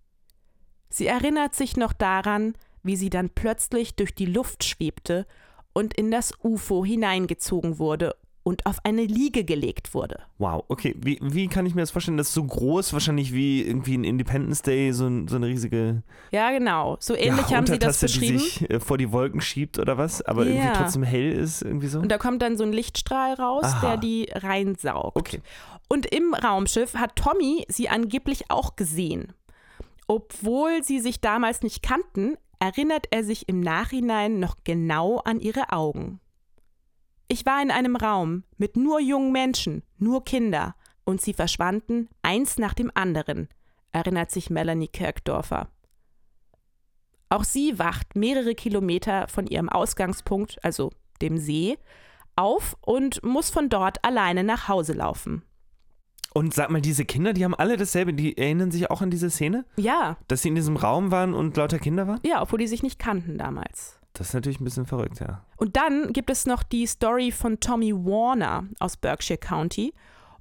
Sie 0.89 1.09
erinnert 1.09 1.57
sich 1.57 1.77
noch 1.77 1.93
daran, 1.93 2.55
wie 2.85 2.95
sie 2.95 3.11
dann 3.11 3.29
plötzlich 3.29 3.97
durch 3.97 4.15
die 4.15 4.27
Luft 4.27 4.62
schwebte 4.62 5.27
und 5.73 5.95
in 5.95 6.12
das 6.12 6.33
UFO 6.45 6.85
hineingezogen 6.85 7.81
wurde 7.81 8.15
und 8.50 8.66
auf 8.66 8.78
eine 8.83 9.04
Liege 9.04 9.45
gelegt 9.45 9.95
wurde. 9.95 10.19
Wow, 10.38 10.64
okay. 10.66 10.97
Wie, 10.99 11.21
wie 11.23 11.47
kann 11.47 11.66
ich 11.66 11.76
mir 11.76 11.83
das 11.83 11.92
vorstellen? 11.92 12.16
Das 12.16 12.28
ist 12.28 12.35
so 12.35 12.42
groß, 12.42 12.92
wahrscheinlich 12.92 13.33
wie 13.33 13.62
irgendwie 13.62 13.97
ein 13.97 14.02
Independence 14.02 14.62
Day, 14.62 14.92
so, 14.92 15.09
so 15.28 15.37
eine 15.37 15.47
riesige. 15.47 16.02
Ja, 16.33 16.50
genau. 16.50 16.97
So 16.99 17.14
ähnlich 17.14 17.49
ja, 17.49 17.59
haben 17.59 17.69
sie 17.69 17.78
das 17.78 18.00
beschrieben. 18.00 18.38
Die 18.38 18.45
sich 18.45 18.69
äh, 18.69 18.80
vor 18.80 18.99
die 18.99 19.12
Wolken 19.12 19.40
schiebt 19.40 19.78
oder 19.78 19.99
was, 19.99 20.21
aber 20.23 20.45
ja. 20.47 20.50
irgendwie 20.50 20.78
trotzdem 20.78 21.04
hell 21.04 21.30
ist, 21.30 21.62
irgendwie 21.62 21.87
so. 21.87 22.00
Und 22.00 22.09
da 22.09 22.19
kommt 22.19 22.42
dann 22.42 22.57
so 22.57 22.64
ein 22.64 22.73
Lichtstrahl 22.73 23.35
raus, 23.35 23.62
Aha. 23.66 23.87
der 23.87 23.97
die 23.99 24.28
reinsaugt. 24.35 25.16
Okay. 25.16 25.40
Und 25.88 26.07
im 26.12 26.35
Raumschiff 26.35 26.95
hat 26.95 27.14
Tommy 27.14 27.66
sie 27.69 27.88
angeblich 27.88 28.50
auch 28.50 28.75
gesehen. 28.75 29.33
Obwohl 30.09 30.83
sie 30.83 30.99
sich 30.99 31.21
damals 31.21 31.62
nicht 31.62 31.85
kannten, 31.85 32.37
erinnert 32.59 33.07
er 33.12 33.23
sich 33.23 33.49
im 33.49 33.61
Nachhinein 33.61 34.40
noch 34.40 34.57
genau 34.64 35.19
an 35.19 35.38
ihre 35.38 35.71
Augen. 35.71 36.19
Ich 37.33 37.47
war 37.47 37.63
in 37.63 37.71
einem 37.71 37.95
Raum 37.95 38.43
mit 38.59 38.77
nur 38.77 38.99
jungen 38.99 39.31
Menschen, 39.31 39.85
nur 39.99 40.25
Kinder, 40.25 40.75
und 41.05 41.21
sie 41.21 41.33
verschwanden 41.33 42.09
eins 42.23 42.59
nach 42.59 42.75
dem 42.75 42.91
anderen, 42.93 43.49
erinnert 43.93 44.33
sich 44.33 44.51
Melanie 44.51 44.89
Kirkdorfer. 44.89 45.69
Auch 47.29 47.45
sie 47.45 47.79
wacht 47.79 48.17
mehrere 48.17 48.57
Kilometer 48.57 49.29
von 49.29 49.47
ihrem 49.47 49.69
Ausgangspunkt, 49.69 50.59
also 50.65 50.91
dem 51.23 51.39
See, 51.39 51.79
auf 52.35 52.77
und 52.81 53.23
muss 53.23 53.49
von 53.49 53.69
dort 53.69 54.05
alleine 54.05 54.43
nach 54.43 54.67
Hause 54.67 54.95
laufen. 54.95 55.45
Und 56.35 56.53
sag 56.53 56.71
mal, 56.71 56.81
diese 56.81 57.05
Kinder, 57.05 57.33
die 57.33 57.45
haben 57.45 57.55
alle 57.55 57.77
dasselbe, 57.77 58.13
die 58.13 58.37
erinnern 58.37 58.73
sich 58.73 58.91
auch 58.91 59.03
an 59.03 59.11
diese 59.13 59.31
Szene? 59.31 59.65
Ja. 59.77 60.17
Dass 60.27 60.43
sie 60.43 60.49
in 60.49 60.57
diesem 60.57 60.77
Raum 60.77 61.13
waren 61.13 61.35
und 61.35 61.57
lauter 61.57 61.79
Kinder 61.79 62.09
waren? 62.09 62.19
Ja, 62.25 62.43
obwohl 62.43 62.59
die 62.59 62.67
sich 62.67 62.83
nicht 62.83 62.99
kannten 62.99 63.39
damals. 63.39 64.00
Das 64.12 64.29
ist 64.29 64.35
natürlich 64.35 64.61
ein 64.61 64.64
bisschen 64.64 64.87
verrückt, 64.87 65.21
ja. 65.21 65.45
Und 65.57 65.76
dann 65.76 66.12
gibt 66.12 66.31
es 66.31 66.47
noch 66.47 66.62
die 66.62 66.87
Story 66.87 67.31
von 67.31 67.61
Tommy 67.61 67.95
Warner 67.95 68.67
aus 68.79 68.97
Berkshire 68.97 69.38
County. 69.38 69.95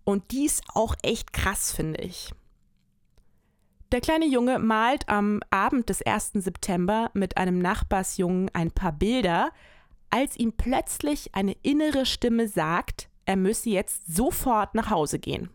Und 0.03 0.31
die 0.31 0.45
ist 0.45 0.63
auch 0.73 0.95
echt 1.03 1.33
krass, 1.33 1.71
finde 1.71 2.01
ich. 2.01 2.33
Der 3.91 4.01
kleine 4.01 4.27
Junge 4.27 4.59
malt 4.59 5.07
am 5.07 5.41
Abend 5.49 5.89
des 5.89 6.01
1. 6.03 6.31
September 6.33 7.09
mit 7.13 7.37
einem 7.37 7.59
Nachbarsjungen 7.59 8.49
ein 8.53 8.71
paar 8.71 8.91
Bilder, 8.91 9.51
als 10.11 10.37
ihm 10.37 10.53
plötzlich 10.53 11.33
eine 11.33 11.55
innere 11.63 12.05
Stimme 12.05 12.47
sagt, 12.47 13.09
er 13.25 13.35
müsse 13.35 13.69
jetzt 13.69 14.03
sofort 14.07 14.75
nach 14.75 14.89
Hause 14.89 15.19
gehen. 15.19 15.49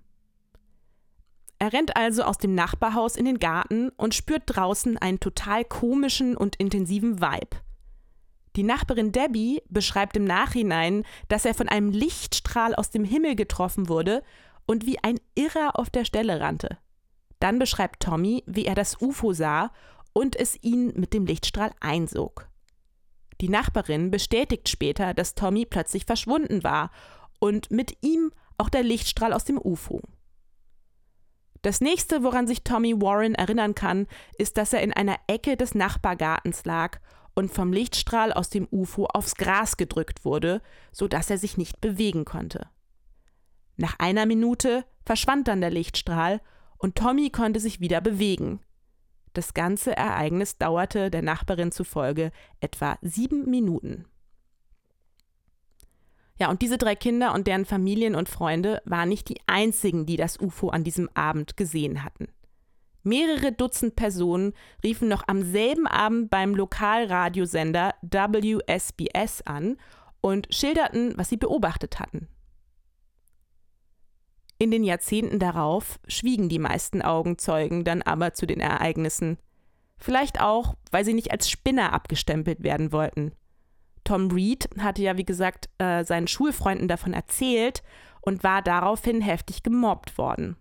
Er 1.58 1.72
rennt 1.72 1.96
also 1.96 2.24
aus 2.24 2.38
dem 2.38 2.54
Nachbarhaus 2.54 3.16
in 3.16 3.24
den 3.24 3.38
Garten 3.38 3.90
und 3.96 4.14
spürt 4.14 4.42
draußen 4.46 4.98
einen 4.98 5.20
total 5.20 5.64
komischen 5.64 6.36
und 6.36 6.56
intensiven 6.56 7.20
Vibe. 7.20 7.56
Die 8.56 8.62
Nachbarin 8.62 9.10
Debbie 9.10 9.62
beschreibt 9.68 10.16
im 10.16 10.24
Nachhinein, 10.24 11.04
dass 11.28 11.44
er 11.44 11.54
von 11.54 11.68
einem 11.68 11.90
Lichtstrahl 11.90 12.74
aus 12.74 12.90
dem 12.90 13.04
Himmel 13.04 13.34
getroffen 13.34 13.88
wurde 13.88 14.22
und 14.66 14.86
wie 14.86 15.02
ein 15.02 15.18
Irrer 15.34 15.78
auf 15.78 15.90
der 15.90 16.04
Stelle 16.04 16.40
rannte. 16.40 16.78
Dann 17.40 17.58
beschreibt 17.58 18.02
Tommy, 18.02 18.44
wie 18.46 18.64
er 18.64 18.74
das 18.74 19.00
UFO 19.00 19.32
sah 19.32 19.72
und 20.12 20.36
es 20.36 20.56
ihn 20.62 20.92
mit 20.94 21.12
dem 21.12 21.26
Lichtstrahl 21.26 21.72
einsog. 21.80 22.48
Die 23.40 23.48
Nachbarin 23.48 24.12
bestätigt 24.12 24.68
später, 24.68 25.12
dass 25.12 25.34
Tommy 25.34 25.66
plötzlich 25.66 26.04
verschwunden 26.04 26.62
war 26.62 26.90
und 27.40 27.72
mit 27.72 27.98
ihm 28.02 28.32
auch 28.56 28.68
der 28.68 28.84
Lichtstrahl 28.84 29.32
aus 29.32 29.44
dem 29.44 29.58
UFO. 29.58 30.00
Das 31.62 31.80
nächste, 31.80 32.22
woran 32.22 32.46
sich 32.46 32.62
Tommy 32.62 33.00
Warren 33.00 33.34
erinnern 33.34 33.74
kann, 33.74 34.06
ist, 34.38 34.56
dass 34.58 34.72
er 34.72 34.82
in 34.82 34.92
einer 34.92 35.16
Ecke 35.26 35.56
des 35.56 35.74
Nachbargartens 35.74 36.64
lag 36.64 37.00
und 37.34 37.52
vom 37.52 37.72
Lichtstrahl 37.72 38.32
aus 38.32 38.48
dem 38.48 38.68
UFO 38.70 39.06
aufs 39.06 39.34
Gras 39.34 39.76
gedrückt 39.76 40.24
wurde, 40.24 40.62
sodass 40.92 41.30
er 41.30 41.38
sich 41.38 41.56
nicht 41.56 41.80
bewegen 41.80 42.24
konnte. 42.24 42.68
Nach 43.76 43.98
einer 43.98 44.26
Minute 44.26 44.84
verschwand 45.04 45.48
dann 45.48 45.60
der 45.60 45.70
Lichtstrahl 45.70 46.40
und 46.78 46.96
Tommy 46.96 47.30
konnte 47.30 47.60
sich 47.60 47.80
wieder 47.80 48.00
bewegen. 48.00 48.60
Das 49.32 49.52
ganze 49.52 49.96
Ereignis 49.96 50.58
dauerte 50.58 51.10
der 51.10 51.22
Nachbarin 51.22 51.72
zufolge 51.72 52.30
etwa 52.60 52.98
sieben 53.02 53.50
Minuten. 53.50 54.06
Ja, 56.38 56.50
und 56.50 56.62
diese 56.62 56.78
drei 56.78 56.94
Kinder 56.96 57.34
und 57.34 57.46
deren 57.46 57.64
Familien 57.64 58.14
und 58.14 58.28
Freunde 58.28 58.82
waren 58.84 59.08
nicht 59.08 59.28
die 59.28 59.40
einzigen, 59.46 60.06
die 60.06 60.16
das 60.16 60.38
UFO 60.40 60.68
an 60.68 60.84
diesem 60.84 61.08
Abend 61.14 61.56
gesehen 61.56 62.04
hatten. 62.04 62.28
Mehrere 63.04 63.52
Dutzend 63.52 63.96
Personen 63.96 64.54
riefen 64.82 65.08
noch 65.08 65.24
am 65.28 65.42
selben 65.42 65.86
Abend 65.86 66.30
beim 66.30 66.54
Lokalradiosender 66.54 67.94
WSBS 68.02 69.42
an 69.42 69.76
und 70.22 70.52
schilderten, 70.52 71.12
was 71.16 71.28
sie 71.28 71.36
beobachtet 71.36 72.00
hatten. 72.00 72.28
In 74.58 74.70
den 74.70 74.84
Jahrzehnten 74.84 75.38
darauf 75.38 76.00
schwiegen 76.08 76.48
die 76.48 76.58
meisten 76.58 77.02
Augenzeugen 77.02 77.84
dann 77.84 78.00
aber 78.00 78.32
zu 78.32 78.46
den 78.46 78.60
Ereignissen. 78.60 79.36
Vielleicht 79.98 80.40
auch, 80.40 80.74
weil 80.90 81.04
sie 81.04 81.12
nicht 81.12 81.30
als 81.30 81.50
Spinner 81.50 81.92
abgestempelt 81.92 82.62
werden 82.62 82.90
wollten. 82.90 83.32
Tom 84.04 84.30
Reed 84.30 84.68
hatte 84.78 85.02
ja, 85.02 85.18
wie 85.18 85.24
gesagt, 85.24 85.68
äh, 85.78 86.04
seinen 86.04 86.28
Schulfreunden 86.28 86.88
davon 86.88 87.12
erzählt 87.12 87.82
und 88.22 88.42
war 88.42 88.62
daraufhin 88.62 89.20
heftig 89.20 89.62
gemobbt 89.62 90.16
worden. 90.16 90.56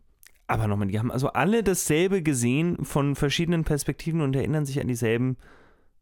Aber 0.47 0.67
nochmal, 0.67 0.87
die 0.87 0.99
haben 0.99 1.11
also 1.11 1.29
alle 1.29 1.63
dasselbe 1.63 2.21
gesehen 2.21 2.83
von 2.83 3.15
verschiedenen 3.15 3.63
Perspektiven 3.63 4.21
und 4.21 4.35
erinnern 4.35 4.65
sich 4.65 4.79
an 4.81 4.87
dieselben 4.87 5.37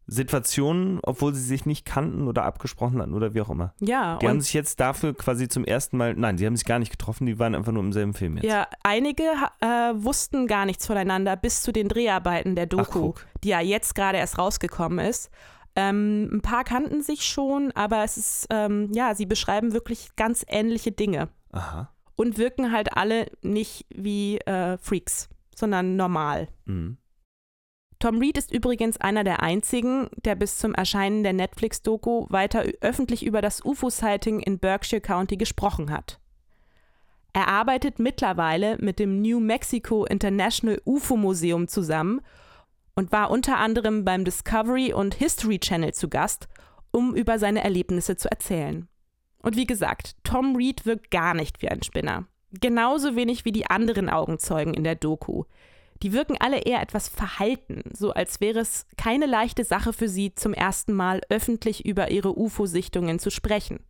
Situationen, 0.06 0.98
obwohl 1.02 1.32
sie 1.32 1.42
sich 1.42 1.64
nicht 1.64 1.84
kannten 1.86 2.26
oder 2.26 2.44
abgesprochen 2.44 3.00
hatten 3.00 3.14
oder 3.14 3.34
wie 3.34 3.40
auch 3.40 3.50
immer. 3.50 3.72
Ja. 3.80 4.18
Die 4.18 4.28
haben 4.28 4.40
sich 4.40 4.52
jetzt 4.52 4.80
dafür 4.80 5.14
quasi 5.14 5.48
zum 5.48 5.64
ersten 5.64 5.96
Mal, 5.96 6.14
nein, 6.14 6.38
sie 6.38 6.46
haben 6.46 6.56
sich 6.56 6.66
gar 6.66 6.80
nicht 6.80 6.90
getroffen, 6.90 7.26
die 7.26 7.38
waren 7.38 7.54
einfach 7.54 7.72
nur 7.72 7.82
im 7.82 7.92
selben 7.92 8.12
Film 8.12 8.36
jetzt. 8.36 8.44
Ja, 8.44 8.66
einige 8.82 9.24
äh, 9.60 9.66
wussten 9.94 10.48
gar 10.48 10.66
nichts 10.66 10.86
voneinander 10.86 11.36
bis 11.36 11.62
zu 11.62 11.72
den 11.72 11.88
Dreharbeiten 11.88 12.56
der 12.56 12.66
Doku, 12.66 13.14
Ach, 13.16 13.24
die 13.44 13.50
ja 13.50 13.60
jetzt 13.60 13.94
gerade 13.94 14.18
erst 14.18 14.38
rausgekommen 14.38 14.98
ist. 14.98 15.30
Ähm, 15.74 16.28
ein 16.32 16.42
paar 16.42 16.64
kannten 16.64 17.00
sich 17.00 17.24
schon, 17.24 17.72
aber 17.72 18.04
es 18.04 18.16
ist, 18.16 18.46
ähm, 18.50 18.90
ja, 18.92 19.14
sie 19.14 19.24
beschreiben 19.24 19.72
wirklich 19.72 20.14
ganz 20.16 20.44
ähnliche 20.48 20.92
Dinge. 20.92 21.28
Aha. 21.52 21.90
Und 22.16 22.38
wirken 22.38 22.72
halt 22.72 22.96
alle 22.96 23.30
nicht 23.42 23.86
wie 23.90 24.38
äh, 24.38 24.78
Freaks, 24.78 25.28
sondern 25.54 25.96
normal. 25.96 26.48
Mhm. 26.66 26.98
Tom 28.02 28.18
Reed 28.18 28.36
ist 28.36 28.52
übrigens 28.52 29.00
einer 29.00 29.22
der 29.22 29.44
einzigen, 29.44 30.08
der 30.24 30.34
bis 30.34 30.58
zum 30.58 30.74
Erscheinen 30.74 31.22
der 31.22 31.32
Netflix-Doku 31.34 32.26
weiter 32.30 32.64
öffentlich 32.80 33.24
über 33.24 33.40
das 33.40 33.64
UFO-Sighting 33.64 34.40
in 34.40 34.58
Berkshire 34.58 35.00
County 35.00 35.36
gesprochen 35.36 35.90
hat. 35.90 36.18
Er 37.32 37.46
arbeitet 37.46 38.00
mittlerweile 38.00 38.76
mit 38.78 38.98
dem 38.98 39.22
New 39.22 39.38
Mexico 39.38 40.04
International 40.04 40.82
UFO 40.84 41.16
Museum 41.16 41.68
zusammen 41.68 42.20
und 42.96 43.12
war 43.12 43.30
unter 43.30 43.58
anderem 43.58 44.04
beim 44.04 44.24
Discovery 44.24 44.92
und 44.92 45.14
History 45.14 45.60
Channel 45.60 45.94
zu 45.94 46.08
Gast, 46.08 46.48
um 46.90 47.14
über 47.14 47.38
seine 47.38 47.62
Erlebnisse 47.62 48.16
zu 48.16 48.28
erzählen. 48.28 48.88
Und 49.42 49.56
wie 49.56 49.66
gesagt, 49.66 50.16
Tom 50.24 50.56
Reed 50.56 50.86
wirkt 50.86 51.10
gar 51.10 51.34
nicht 51.34 51.60
wie 51.62 51.68
ein 51.68 51.82
Spinner. 51.82 52.26
Genauso 52.60 53.16
wenig 53.16 53.44
wie 53.44 53.52
die 53.52 53.66
anderen 53.66 54.08
Augenzeugen 54.08 54.74
in 54.74 54.84
der 54.84 54.94
Doku. 54.94 55.44
Die 56.02 56.12
wirken 56.12 56.36
alle 56.40 56.58
eher 56.58 56.82
etwas 56.82 57.08
verhalten, 57.08 57.82
so 57.92 58.12
als 58.12 58.40
wäre 58.40 58.58
es 58.58 58.86
keine 58.96 59.26
leichte 59.26 59.64
Sache 59.64 59.92
für 59.92 60.08
sie, 60.08 60.34
zum 60.34 60.52
ersten 60.52 60.92
Mal 60.92 61.20
öffentlich 61.28 61.84
über 61.84 62.10
ihre 62.10 62.36
UFO-Sichtungen 62.36 63.20
zu 63.20 63.30
sprechen. 63.30 63.80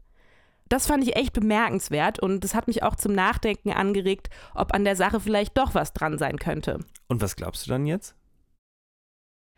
Das 0.69 0.87
fand 0.87 1.05
ich 1.05 1.17
echt 1.17 1.33
bemerkenswert 1.33 2.19
und 2.21 2.45
es 2.45 2.55
hat 2.55 2.67
mich 2.67 2.83
auch 2.83 2.97
zum 2.97 3.15
Nachdenken 3.15 3.73
angeregt, 3.73 4.31
ob 4.55 4.75
an 4.75 4.85
der 4.85 4.97
Sache 4.97 5.21
vielleicht 5.21 5.57
doch 5.57 5.75
was 5.75 5.93
dran 5.93 6.19
sein 6.19 6.39
könnte. 6.39 6.81
Und 7.09 7.21
was 7.21 7.37
glaubst 7.37 7.67
du 7.67 7.71
dann 7.71 7.87
jetzt? 7.87 8.15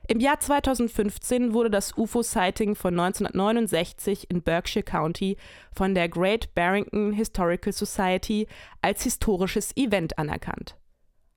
Im 0.07 0.21
Jahr 0.21 0.39
2015 0.39 1.55
wurde 1.55 1.71
das 1.71 1.97
UFO-Sighting 1.97 2.75
von 2.75 2.99
1969 2.99 4.31
in 4.31 4.43
Berkshire 4.43 4.83
County 4.83 5.39
von 5.73 5.95
der 5.95 6.11
Great 6.11 6.55
Barrington 6.55 7.13
Historical 7.13 7.73
Society 7.73 8.47
als 8.83 9.03
historisches 9.03 9.75
Event 9.77 10.19
anerkannt. 10.19 10.77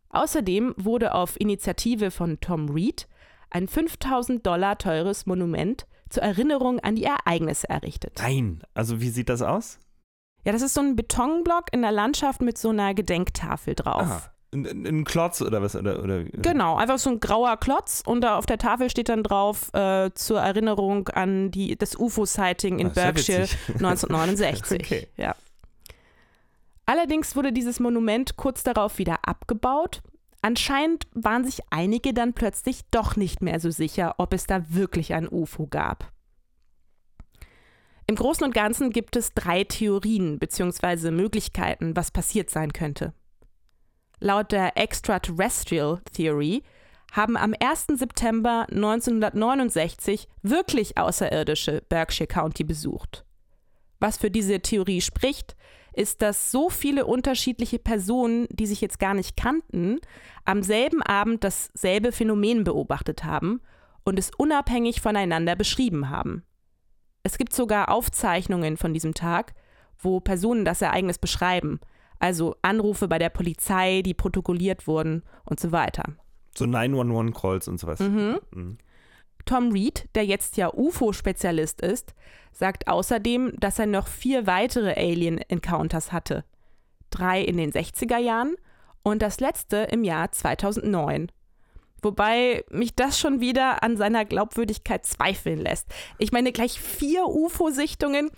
Außerdem 0.09 0.73
wurde 0.77 1.13
auf 1.13 1.39
Initiative 1.39 2.11
von 2.11 2.39
Tom 2.41 2.69
Reed 2.69 3.07
ein 3.49 3.69
5000 3.69 4.45
Dollar 4.45 4.77
teures 4.77 5.25
Monument 5.25 5.87
zur 6.09 6.23
Erinnerung 6.23 6.79
an 6.81 6.95
die 6.95 7.05
Ereignisse 7.05 7.69
errichtet. 7.69 8.19
Nein, 8.19 8.61
also 8.73 8.99
wie 8.99 9.09
sieht 9.09 9.29
das 9.29 9.41
aus? 9.41 9.79
Ja, 10.43 10.51
das 10.51 10.61
ist 10.61 10.73
so 10.73 10.81
ein 10.81 10.95
Betonblock 10.95 11.73
in 11.73 11.81
der 11.81 11.91
Landschaft 11.91 12.41
mit 12.41 12.57
so 12.57 12.69
einer 12.69 12.93
Gedenktafel 12.93 13.75
drauf. 13.75 14.01
Aha. 14.01 14.31
Ein, 14.53 14.85
ein, 14.85 15.03
Klotz 15.03 15.41
oder 15.41 15.61
was? 15.61 15.75
Oder, 15.75 16.01
oder, 16.01 16.23
Genau, 16.23 16.77
einfach 16.77 16.97
so 16.99 17.09
ein 17.09 17.19
grauer 17.19 17.57
Klotz 17.57 18.01
und 18.05 18.21
da 18.21 18.37
auf 18.37 18.45
der 18.45 18.57
Tafel 18.57 18.89
steht 18.89 19.09
dann 19.09 19.21
drauf 19.21 19.73
äh, 19.73 20.09
zur 20.13 20.39
Erinnerung 20.39 21.09
an 21.09 21.51
die, 21.51 21.77
das 21.77 21.97
UFO-Sighting 21.97 22.79
in 22.79 22.87
Ah, 22.87 22.91
Berkshire 22.91 23.43
witzig. 23.43 23.57
1969. 23.75 24.79
Okay. 24.79 25.07
ja. 25.17 25.35
Allerdings 26.85 27.35
wurde 27.35 27.51
dieses 27.51 27.81
Monument 27.81 28.37
kurz 28.37 28.63
darauf 28.63 28.97
wieder 28.97 29.27
abgebaut. 29.27 30.01
Anscheinend 30.41 31.07
waren 31.13 31.43
sich 31.43 31.59
einige 31.69 32.13
dann 32.13 32.31
plötzlich 32.31 32.81
doch 32.89 33.17
nicht 33.17 33.41
mehr 33.41 33.59
so 33.59 33.69
sicher, 33.69 34.15
ob 34.17 34.33
es 34.33 34.45
da 34.45 34.63
wirklich 34.69 35.13
ein 35.13 35.27
UFO 35.27 35.67
gab. 35.67 36.13
Im 38.09 38.15
Großen 38.15 38.45
und 38.45 38.53
Ganzen 38.53 38.91
gibt 38.91 39.17
es 39.17 39.33
drei 39.33 39.65
Theorien 39.65 40.39
bzw. 40.39 41.11
Möglichkeiten, 41.11 41.97
was 41.97 42.11
passiert 42.11 42.49
sein 42.49 42.71
könnte. 42.71 43.13
Laut 44.19 44.51
der 44.51 44.77
Extraterrestrial 44.77 46.01
Theory 46.11 46.63
haben 47.11 47.37
am 47.37 47.53
1. 47.59 47.87
September 47.95 48.65
1969 48.69 50.27
wirklich 50.41 50.97
Außerirdische 50.97 51.83
Berkshire 51.87 52.27
County 52.27 52.63
besucht. 52.63 53.25
Was 53.99 54.17
für 54.17 54.31
diese 54.31 54.59
Theorie 54.59 55.01
spricht, 55.01 55.55
ist, 55.93 56.21
dass 56.21 56.51
so 56.51 56.69
viele 56.69 57.05
unterschiedliche 57.05 57.79
Personen, 57.79 58.47
die 58.51 58.67
sich 58.67 58.81
jetzt 58.81 58.99
gar 58.99 59.13
nicht 59.13 59.35
kannten, 59.35 59.99
am 60.45 60.61
selben 60.61 61.01
Abend 61.01 61.43
dasselbe 61.43 62.11
Phänomen 62.11 62.63
beobachtet 62.63 63.23
haben 63.23 63.61
und 64.03 64.19
es 64.19 64.31
unabhängig 64.37 65.01
voneinander 65.01 65.55
beschrieben 65.55 66.09
haben. 66.09 66.43
Es 67.23 67.37
gibt 67.37 67.53
sogar 67.53 67.89
Aufzeichnungen 67.89 68.77
von 68.77 68.93
diesem 68.93 69.13
Tag, 69.13 69.53
wo 69.97 70.19
Personen 70.19 70.65
das 70.65 70.81
Ereignis 70.81 71.17
beschreiben, 71.17 71.79
also 72.19 72.55
Anrufe 72.61 73.07
bei 73.07 73.19
der 73.19 73.29
Polizei, 73.29 74.01
die 74.01 74.13
protokolliert 74.13 74.87
wurden 74.87 75.23
und 75.45 75.59
so 75.59 75.71
weiter. 75.71 76.03
So 76.55 76.65
911-Calls 76.65 77.67
und 77.67 77.79
sowas. 77.79 77.99
Mhm. 77.99 78.77
Tom 79.45 79.71
Reed, 79.71 80.09
der 80.15 80.25
jetzt 80.25 80.57
ja 80.57 80.73
UFO-Spezialist 80.73 81.81
ist, 81.81 82.13
sagt 82.51 82.87
außerdem, 82.87 83.53
dass 83.59 83.79
er 83.79 83.85
noch 83.85 84.07
vier 84.07 84.47
weitere 84.47 84.93
Alien-Encounters 84.93 86.11
hatte. 86.11 86.43
Drei 87.09 87.41
in 87.41 87.57
den 87.57 87.71
60er 87.71 88.17
Jahren 88.17 88.55
und 89.03 89.21
das 89.21 89.39
letzte 89.39 89.77
im 89.77 90.03
Jahr 90.03 90.31
2009. 90.31 91.31
Wobei 92.01 92.63
mich 92.69 92.95
das 92.95 93.19
schon 93.19 93.39
wieder 93.39 93.83
an 93.83 93.97
seiner 93.97 94.25
Glaubwürdigkeit 94.25 95.05
zweifeln 95.05 95.59
lässt. 95.59 95.87
Ich 96.17 96.31
meine, 96.31 96.51
gleich 96.51 96.79
vier 96.79 97.25
UFO-Sichtungen, 97.27 98.29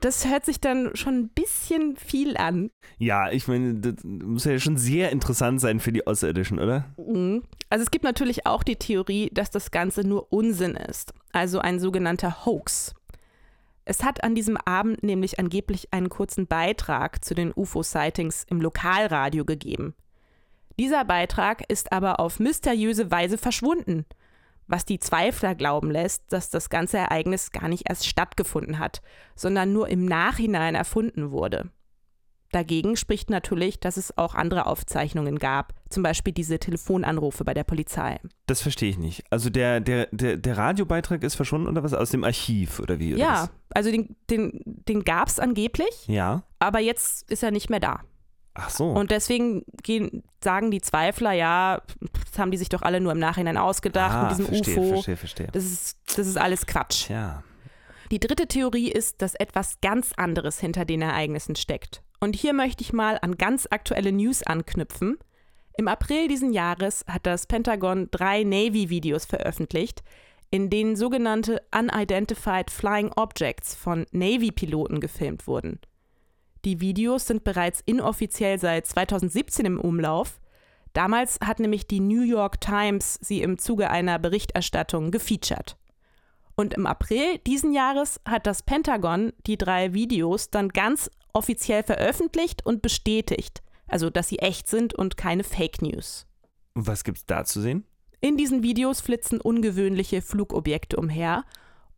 das 0.00 0.28
hört 0.28 0.44
sich 0.44 0.60
dann 0.60 0.94
schon 0.94 1.14
ein 1.18 1.28
bisschen 1.28 1.96
viel 1.96 2.36
an. 2.36 2.70
Ja, 2.98 3.30
ich 3.30 3.48
meine, 3.48 3.74
das 3.74 4.04
muss 4.04 4.44
ja 4.44 4.58
schon 4.58 4.76
sehr 4.76 5.10
interessant 5.10 5.60
sein 5.60 5.80
für 5.80 5.92
die 5.92 6.06
Außerirdischen, 6.06 6.58
oder? 6.58 6.86
Mhm. 6.96 7.42
Also 7.70 7.84
es 7.84 7.90
gibt 7.90 8.04
natürlich 8.04 8.46
auch 8.46 8.62
die 8.62 8.76
Theorie, 8.76 9.30
dass 9.32 9.50
das 9.50 9.70
Ganze 9.70 10.06
nur 10.06 10.32
Unsinn 10.32 10.76
ist, 10.76 11.14
also 11.32 11.58
ein 11.58 11.80
sogenannter 11.80 12.44
Hoax. 12.44 12.94
Es 13.84 14.04
hat 14.04 14.22
an 14.22 14.34
diesem 14.34 14.56
Abend 14.56 15.02
nämlich 15.02 15.40
angeblich 15.40 15.92
einen 15.92 16.08
kurzen 16.08 16.46
Beitrag 16.46 17.24
zu 17.24 17.34
den 17.34 17.52
UFO-Sightings 17.54 18.46
im 18.48 18.60
Lokalradio 18.60 19.44
gegeben. 19.44 19.94
Dieser 20.78 21.04
Beitrag 21.04 21.62
ist 21.70 21.92
aber 21.92 22.20
auf 22.20 22.38
mysteriöse 22.40 23.10
Weise 23.10 23.38
verschwunden, 23.38 24.04
was 24.66 24.84
die 24.84 24.98
Zweifler 24.98 25.54
glauben 25.54 25.90
lässt, 25.90 26.24
dass 26.32 26.48
das 26.50 26.70
ganze 26.70 26.96
Ereignis 26.98 27.50
gar 27.50 27.68
nicht 27.68 27.88
erst 27.88 28.06
stattgefunden 28.06 28.78
hat, 28.78 29.02
sondern 29.34 29.72
nur 29.72 29.88
im 29.88 30.04
Nachhinein 30.04 30.74
erfunden 30.74 31.30
wurde. 31.30 31.70
Dagegen 32.52 32.96
spricht 32.96 33.30
natürlich, 33.30 33.80
dass 33.80 33.96
es 33.96 34.16
auch 34.18 34.34
andere 34.34 34.66
Aufzeichnungen 34.66 35.38
gab, 35.38 35.72
zum 35.88 36.02
Beispiel 36.02 36.34
diese 36.34 36.58
Telefonanrufe 36.58 37.44
bei 37.44 37.54
der 37.54 37.64
Polizei. 37.64 38.20
Das 38.44 38.60
verstehe 38.60 38.90
ich 38.90 38.98
nicht. 38.98 39.24
Also 39.30 39.48
der, 39.48 39.80
der, 39.80 40.08
der, 40.12 40.36
der 40.36 40.58
Radiobeitrag 40.58 41.22
ist 41.22 41.34
verschwunden 41.34 41.66
oder 41.66 41.82
was? 41.82 41.94
Aus 41.94 42.10
dem 42.10 42.24
Archiv 42.24 42.78
oder 42.78 42.98
wie? 42.98 43.14
Oder 43.14 43.22
Ja, 43.22 43.32
was? 43.44 43.50
also 43.74 43.90
den, 43.90 44.16
den, 44.28 44.60
den 44.64 45.02
gab 45.02 45.28
es 45.28 45.38
angeblich, 45.38 46.06
Ja. 46.08 46.42
aber 46.58 46.80
jetzt 46.80 47.30
ist 47.30 47.42
er 47.42 47.52
nicht 47.52 47.70
mehr 47.70 47.80
da. 47.80 48.00
Ach 48.54 48.70
so. 48.70 48.90
Und 48.90 49.10
deswegen 49.10 49.64
gehen, 49.82 50.22
sagen 50.42 50.70
die 50.70 50.80
Zweifler, 50.80 51.32
ja, 51.32 51.80
das 52.00 52.38
haben 52.38 52.50
die 52.50 52.58
sich 52.58 52.68
doch 52.68 52.82
alle 52.82 53.00
nur 53.00 53.12
im 53.12 53.18
Nachhinein 53.18 53.56
ausgedacht 53.56 54.14
ah, 54.14 54.22
mit 54.22 54.30
diesem 54.32 54.46
verstehe, 54.46 54.78
UFO. 54.78 54.88
verstehe, 54.94 55.16
verstehe. 55.16 55.48
Das 55.52 55.64
ist, 55.64 55.98
das 56.16 56.26
ist 56.26 56.36
alles 56.36 56.66
Quatsch. 56.66 57.06
Tja. 57.06 57.42
Die 58.10 58.20
dritte 58.20 58.46
Theorie 58.46 58.90
ist, 58.90 59.22
dass 59.22 59.34
etwas 59.34 59.80
ganz 59.80 60.12
anderes 60.16 60.60
hinter 60.60 60.84
den 60.84 61.00
Ereignissen 61.00 61.56
steckt. 61.56 62.02
Und 62.20 62.36
hier 62.36 62.52
möchte 62.52 62.82
ich 62.82 62.92
mal 62.92 63.18
an 63.22 63.38
ganz 63.38 63.66
aktuelle 63.70 64.12
News 64.12 64.42
anknüpfen. 64.42 65.16
Im 65.78 65.88
April 65.88 66.28
diesen 66.28 66.52
Jahres 66.52 67.04
hat 67.08 67.26
das 67.26 67.46
Pentagon 67.46 68.08
drei 68.10 68.44
Navy-Videos 68.44 69.24
veröffentlicht, 69.24 70.02
in 70.50 70.68
denen 70.68 70.94
sogenannte 70.94 71.62
Unidentified 71.74 72.70
Flying 72.70 73.10
Objects 73.16 73.74
von 73.74 74.04
Navy-Piloten 74.12 75.00
gefilmt 75.00 75.46
wurden. 75.46 75.80
Die 76.64 76.80
Videos 76.80 77.26
sind 77.26 77.44
bereits 77.44 77.80
inoffiziell 77.84 78.58
seit 78.58 78.86
2017 78.86 79.66
im 79.66 79.80
Umlauf. 79.80 80.40
Damals 80.92 81.38
hat 81.44 81.58
nämlich 81.58 81.86
die 81.86 82.00
New 82.00 82.22
York 82.22 82.60
Times 82.60 83.18
sie 83.20 83.42
im 83.42 83.58
Zuge 83.58 83.90
einer 83.90 84.18
Berichterstattung 84.18 85.10
gefeatured. 85.10 85.76
Und 86.54 86.74
im 86.74 86.86
April 86.86 87.38
diesen 87.46 87.72
Jahres 87.72 88.20
hat 88.26 88.46
das 88.46 88.62
Pentagon 88.62 89.32
die 89.46 89.56
drei 89.56 89.94
Videos 89.94 90.50
dann 90.50 90.68
ganz 90.68 91.10
offiziell 91.32 91.82
veröffentlicht 91.82 92.64
und 92.64 92.82
bestätigt, 92.82 93.62
also 93.88 94.10
dass 94.10 94.28
sie 94.28 94.38
echt 94.38 94.68
sind 94.68 94.94
und 94.94 95.16
keine 95.16 95.44
Fake 95.44 95.82
News. 95.82 96.26
Und 96.74 96.86
was 96.86 97.04
gibt's 97.04 97.26
da 97.26 97.44
zu 97.44 97.60
sehen? 97.60 97.84
In 98.20 98.36
diesen 98.36 98.62
Videos 98.62 99.00
flitzen 99.00 99.40
ungewöhnliche 99.40 100.22
Flugobjekte 100.22 100.96
umher 100.96 101.44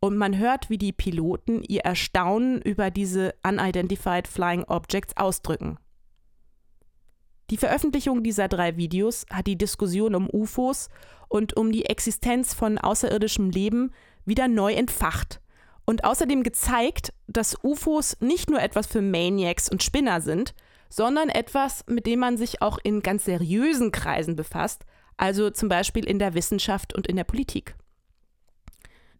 und 0.05 0.17
man 0.17 0.37
hört, 0.37 0.69
wie 0.69 0.77
die 0.77 0.93
Piloten 0.93 1.63
ihr 1.63 1.81
Erstaunen 1.81 2.61
über 2.61 2.91
diese 2.91 3.33
Unidentified 3.43 4.27
Flying 4.27 4.63
Objects 4.65 5.17
ausdrücken. 5.17 5.77
Die 7.49 7.57
Veröffentlichung 7.57 8.23
dieser 8.23 8.47
drei 8.47 8.77
Videos 8.77 9.25
hat 9.31 9.47
die 9.47 9.57
Diskussion 9.57 10.15
um 10.15 10.29
UFOs 10.31 10.89
und 11.27 11.55
um 11.57 11.71
die 11.71 11.85
Existenz 11.85 12.53
von 12.53 12.77
außerirdischem 12.77 13.49
Leben 13.49 13.91
wieder 14.25 14.47
neu 14.47 14.73
entfacht 14.73 15.41
und 15.85 16.03
außerdem 16.03 16.43
gezeigt, 16.43 17.13
dass 17.27 17.57
UFOs 17.63 18.17
nicht 18.19 18.49
nur 18.49 18.61
etwas 18.61 18.87
für 18.87 19.01
Maniacs 19.01 19.69
und 19.69 19.83
Spinner 19.83 20.21
sind, 20.21 20.55
sondern 20.89 21.29
etwas, 21.29 21.83
mit 21.87 22.07
dem 22.07 22.19
man 22.19 22.37
sich 22.37 22.61
auch 22.61 22.79
in 22.83 23.01
ganz 23.01 23.25
seriösen 23.25 23.91
Kreisen 23.91 24.35
befasst, 24.35 24.85
also 25.17 25.49
zum 25.49 25.69
Beispiel 25.69 26.05
in 26.05 26.19
der 26.19 26.33
Wissenschaft 26.33 26.95
und 26.95 27.07
in 27.07 27.15
der 27.15 27.23
Politik. 27.23 27.75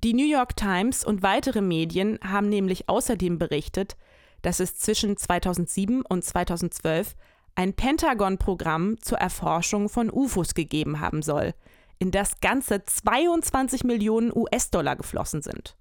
Die 0.04 0.14
New 0.14 0.26
York 0.26 0.56
Times 0.56 1.04
und 1.04 1.24
weitere 1.24 1.62
Medien 1.62 2.20
haben 2.24 2.50
nämlich 2.50 2.90
außerdem 2.90 3.38
berichtet, 3.40 3.96
dass 4.42 4.60
es 4.60 4.78
zwischen 4.78 5.18
2007 5.18 6.04
und 6.04 6.24
2012 6.24 7.16
ein 7.56 7.74
Pentagon-Programm 7.74 9.02
zur 9.02 9.18
Erforschung 9.18 9.90
von 9.90 10.12
UFOs 10.12 10.54
gegeben 10.54 11.00
haben 11.00 11.22
soll, 11.22 11.54
in 11.98 12.12
das 12.12 12.40
ganze 12.42 12.84
22 12.84 13.84
Millionen 13.84 14.32
US-Dollar 14.36 14.98
geflossen 14.98 15.42
sind. 15.42 15.78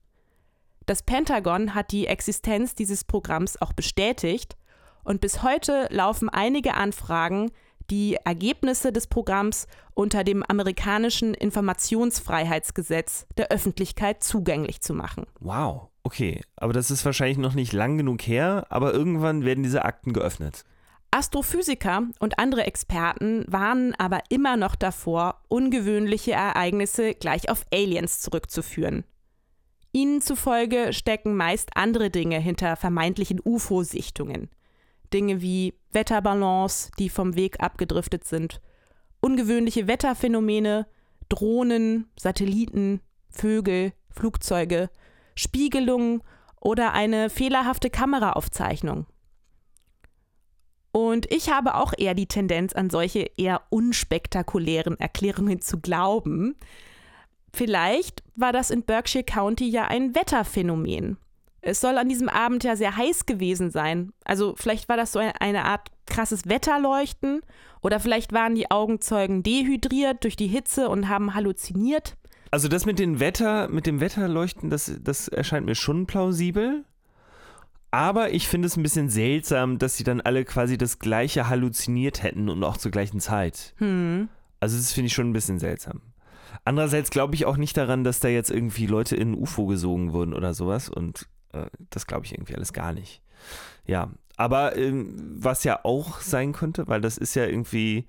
Das 0.86 1.02
Pentagon 1.02 1.74
hat 1.74 1.92
die 1.92 2.06
Existenz 2.06 2.74
dieses 2.74 3.04
Programms 3.04 3.60
auch 3.60 3.72
bestätigt 3.72 4.56
und 5.02 5.20
bis 5.20 5.42
heute 5.42 5.88
laufen 5.90 6.28
einige 6.28 6.74
Anfragen, 6.74 7.50
die 7.90 8.16
Ergebnisse 8.24 8.92
des 8.92 9.06
Programms 9.06 9.66
unter 9.94 10.24
dem 10.24 10.42
amerikanischen 10.42 11.34
Informationsfreiheitsgesetz 11.34 13.26
der 13.36 13.50
Öffentlichkeit 13.50 14.22
zugänglich 14.22 14.80
zu 14.80 14.94
machen. 14.94 15.26
Wow. 15.40 15.88
Okay, 16.02 16.42
aber 16.56 16.74
das 16.74 16.90
ist 16.90 17.04
wahrscheinlich 17.04 17.38
noch 17.38 17.54
nicht 17.54 17.72
lang 17.72 17.96
genug 17.96 18.22
her, 18.22 18.66
aber 18.68 18.92
irgendwann 18.92 19.44
werden 19.44 19.64
diese 19.64 19.84
Akten 19.84 20.12
geöffnet. 20.12 20.64
Astrophysiker 21.10 22.02
und 22.18 22.38
andere 22.38 22.66
Experten 22.66 23.44
warnen 23.46 23.94
aber 23.94 24.20
immer 24.28 24.56
noch 24.56 24.74
davor, 24.74 25.40
ungewöhnliche 25.48 26.32
Ereignisse 26.32 27.14
gleich 27.14 27.48
auf 27.48 27.64
Aliens 27.72 28.20
zurückzuführen. 28.20 29.04
Ihnen 29.92 30.20
zufolge 30.20 30.92
stecken 30.92 31.36
meist 31.36 31.76
andere 31.76 32.10
Dinge 32.10 32.40
hinter 32.40 32.74
vermeintlichen 32.74 33.40
UFO-Sichtungen. 33.42 34.50
Dinge 35.14 35.40
wie 35.40 35.74
Wetterballons, 35.92 36.90
die 36.98 37.08
vom 37.08 37.36
Weg 37.36 37.60
abgedriftet 37.60 38.24
sind, 38.24 38.60
ungewöhnliche 39.20 39.86
Wetterphänomene, 39.86 40.86
Drohnen, 41.28 42.10
Satelliten, 42.18 43.00
Vögel, 43.30 43.92
Flugzeuge, 44.10 44.90
Spiegelungen 45.34 46.22
oder 46.60 46.92
eine 46.92 47.30
fehlerhafte 47.30 47.90
Kameraaufzeichnung. 47.90 49.06
Und 50.92 51.30
ich 51.32 51.50
habe 51.50 51.74
auch 51.74 51.92
eher 51.96 52.14
die 52.14 52.28
Tendenz, 52.28 52.72
an 52.72 52.90
solche 52.90 53.30
eher 53.36 53.62
unspektakulären 53.70 54.98
Erklärungen 55.00 55.60
zu 55.60 55.80
glauben. 55.80 56.54
Vielleicht 57.52 58.22
war 58.36 58.52
das 58.52 58.70
in 58.70 58.84
Berkshire 58.84 59.24
County 59.24 59.68
ja 59.68 59.86
ein 59.86 60.14
Wetterphänomen. 60.14 61.18
Es 61.64 61.80
soll 61.80 61.96
an 61.98 62.08
diesem 62.08 62.28
Abend 62.28 62.62
ja 62.62 62.76
sehr 62.76 62.96
heiß 62.96 63.26
gewesen 63.26 63.70
sein. 63.70 64.12
Also 64.24 64.54
vielleicht 64.56 64.88
war 64.88 64.96
das 64.96 65.12
so 65.12 65.18
eine 65.18 65.64
Art 65.64 65.90
krasses 66.06 66.46
Wetterleuchten 66.46 67.40
oder 67.80 68.00
vielleicht 68.00 68.32
waren 68.32 68.54
die 68.54 68.70
Augenzeugen 68.70 69.42
dehydriert 69.42 70.22
durch 70.24 70.36
die 70.36 70.46
Hitze 70.46 70.88
und 70.88 71.08
haben 71.08 71.34
halluziniert. 71.34 72.16
Also 72.50 72.68
das 72.68 72.86
mit 72.86 72.98
dem 72.98 73.18
Wetter, 73.18 73.68
mit 73.68 73.86
dem 73.86 74.00
Wetterleuchten, 74.00 74.70
das, 74.70 74.92
das 75.02 75.28
erscheint 75.28 75.66
mir 75.66 75.74
schon 75.74 76.06
plausibel. 76.06 76.84
Aber 77.90 78.32
ich 78.32 78.48
finde 78.48 78.66
es 78.66 78.76
ein 78.76 78.82
bisschen 78.82 79.08
seltsam, 79.08 79.78
dass 79.78 79.96
sie 79.96 80.04
dann 80.04 80.20
alle 80.20 80.44
quasi 80.44 80.76
das 80.76 80.98
gleiche 80.98 81.48
halluziniert 81.48 82.22
hätten 82.22 82.48
und 82.48 82.62
auch 82.62 82.76
zur 82.76 82.90
gleichen 82.90 83.20
Zeit. 83.20 83.74
Hm. 83.78 84.28
Also 84.60 84.76
das 84.76 84.92
finde 84.92 85.06
ich 85.06 85.14
schon 85.14 85.30
ein 85.30 85.32
bisschen 85.32 85.58
seltsam. 85.58 86.00
Andererseits 86.64 87.10
glaube 87.10 87.34
ich 87.34 87.46
auch 87.46 87.56
nicht 87.56 87.76
daran, 87.76 88.04
dass 88.04 88.20
da 88.20 88.28
jetzt 88.28 88.50
irgendwie 88.50 88.86
Leute 88.86 89.16
in 89.16 89.32
ein 89.32 89.38
UFO 89.38 89.66
gesogen 89.66 90.12
wurden 90.12 90.34
oder 90.34 90.54
sowas. 90.54 90.88
Und 90.88 91.28
das 91.90 92.06
glaube 92.06 92.26
ich 92.26 92.32
irgendwie 92.32 92.54
alles 92.54 92.72
gar 92.72 92.92
nicht. 92.92 93.22
Ja, 93.86 94.10
aber 94.36 94.76
ähm, 94.76 95.14
was 95.36 95.64
ja 95.64 95.80
auch 95.84 96.20
sein 96.20 96.52
könnte, 96.52 96.88
weil 96.88 97.00
das 97.00 97.18
ist 97.18 97.34
ja 97.34 97.46
irgendwie 97.46 98.06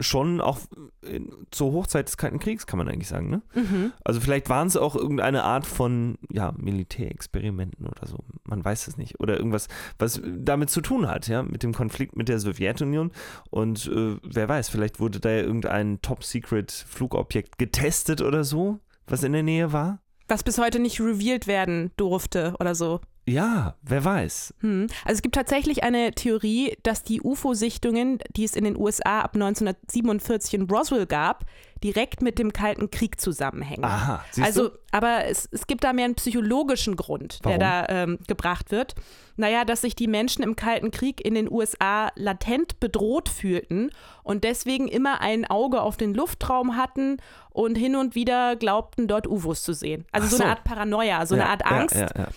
schon 0.00 0.40
auch 0.40 0.58
in, 1.02 1.32
zur 1.50 1.72
Hochzeit 1.72 2.08
des 2.08 2.16
Kalten 2.16 2.38
Kriegs, 2.40 2.66
kann 2.66 2.78
man 2.78 2.88
eigentlich 2.88 3.08
sagen, 3.08 3.30
ne? 3.30 3.42
Mhm. 3.54 3.92
Also 4.02 4.20
vielleicht 4.20 4.48
waren 4.48 4.66
es 4.66 4.76
auch 4.76 4.96
irgendeine 4.96 5.44
Art 5.44 5.66
von, 5.66 6.18
ja, 6.30 6.52
Militärexperimenten 6.56 7.86
oder 7.86 8.06
so. 8.06 8.18
Man 8.44 8.64
weiß 8.64 8.88
es 8.88 8.96
nicht. 8.96 9.20
Oder 9.20 9.36
irgendwas, 9.36 9.68
was 9.98 10.20
damit 10.24 10.70
zu 10.70 10.80
tun 10.80 11.08
hat, 11.08 11.28
ja, 11.28 11.42
mit 11.42 11.62
dem 11.62 11.72
Konflikt 11.72 12.16
mit 12.16 12.28
der 12.28 12.40
Sowjetunion. 12.40 13.12
Und 13.50 13.86
äh, 13.86 14.16
wer 14.22 14.48
weiß, 14.48 14.68
vielleicht 14.68 14.98
wurde 14.98 15.20
da 15.20 15.30
ja 15.30 15.42
irgendein 15.42 16.02
Top-Secret-Flugobjekt 16.02 17.58
getestet 17.58 18.20
oder 18.20 18.42
so, 18.42 18.80
was 19.06 19.22
in 19.22 19.32
der 19.32 19.44
Nähe 19.44 19.72
war. 19.72 20.00
Was 20.28 20.42
bis 20.42 20.58
heute 20.58 20.78
nicht 20.78 21.00
revealed 21.00 21.46
werden 21.46 21.90
durfte 21.96 22.54
oder 22.58 22.74
so. 22.74 23.00
Ja, 23.26 23.74
wer 23.82 24.04
weiß. 24.04 24.54
Hm. 24.60 24.86
Also 25.04 25.16
es 25.16 25.22
gibt 25.22 25.34
tatsächlich 25.34 25.82
eine 25.82 26.12
Theorie, 26.12 26.76
dass 26.82 27.02
die 27.02 27.22
UFO-Sichtungen, 27.22 28.18
die 28.36 28.44
es 28.44 28.54
in 28.54 28.64
den 28.64 28.76
USA 28.76 29.20
ab 29.20 29.34
1947 29.34 30.54
in 30.54 30.62
Roswell 30.62 31.06
gab, 31.06 31.46
direkt 31.82 32.22
mit 32.22 32.38
dem 32.38 32.52
Kalten 32.52 32.90
Krieg 32.90 33.20
zusammenhängen. 33.20 33.84
Aha. 33.84 34.24
Siehst 34.30 34.46
also, 34.46 34.68
du? 34.68 34.78
aber 34.90 35.24
es, 35.26 35.48
es 35.52 35.66
gibt 35.66 35.84
da 35.84 35.92
mehr 35.92 36.06
einen 36.06 36.14
psychologischen 36.14 36.96
Grund, 36.96 37.40
Warum? 37.42 37.58
der 37.58 37.86
da 37.86 38.02
ähm, 38.02 38.18
gebracht 38.26 38.70
wird. 38.70 38.94
Naja, 39.36 39.64
dass 39.64 39.82
sich 39.82 39.94
die 39.94 40.06
Menschen 40.06 40.42
im 40.42 40.56
Kalten 40.56 40.90
Krieg 40.90 41.24
in 41.24 41.34
den 41.34 41.50
USA 41.50 42.10
latent 42.16 42.80
bedroht 42.80 43.28
fühlten 43.28 43.90
und 44.22 44.44
deswegen 44.44 44.88
immer 44.88 45.20
ein 45.20 45.44
Auge 45.44 45.82
auf 45.82 45.96
den 45.96 46.14
Luftraum 46.14 46.76
hatten 46.76 47.18
und 47.50 47.76
hin 47.76 47.96
und 47.96 48.14
wieder 48.14 48.56
glaubten, 48.56 49.08
dort 49.08 49.26
UFOs 49.26 49.62
zu 49.62 49.74
sehen. 49.74 50.06
Also 50.12 50.28
so, 50.28 50.36
so. 50.36 50.42
eine 50.42 50.52
Art 50.52 50.64
Paranoia, 50.64 51.26
so 51.26 51.36
ja, 51.36 51.42
eine 51.42 51.50
Art 51.50 51.66
Angst. 51.66 51.96
Ja, 51.96 52.08
ja. 52.16 52.28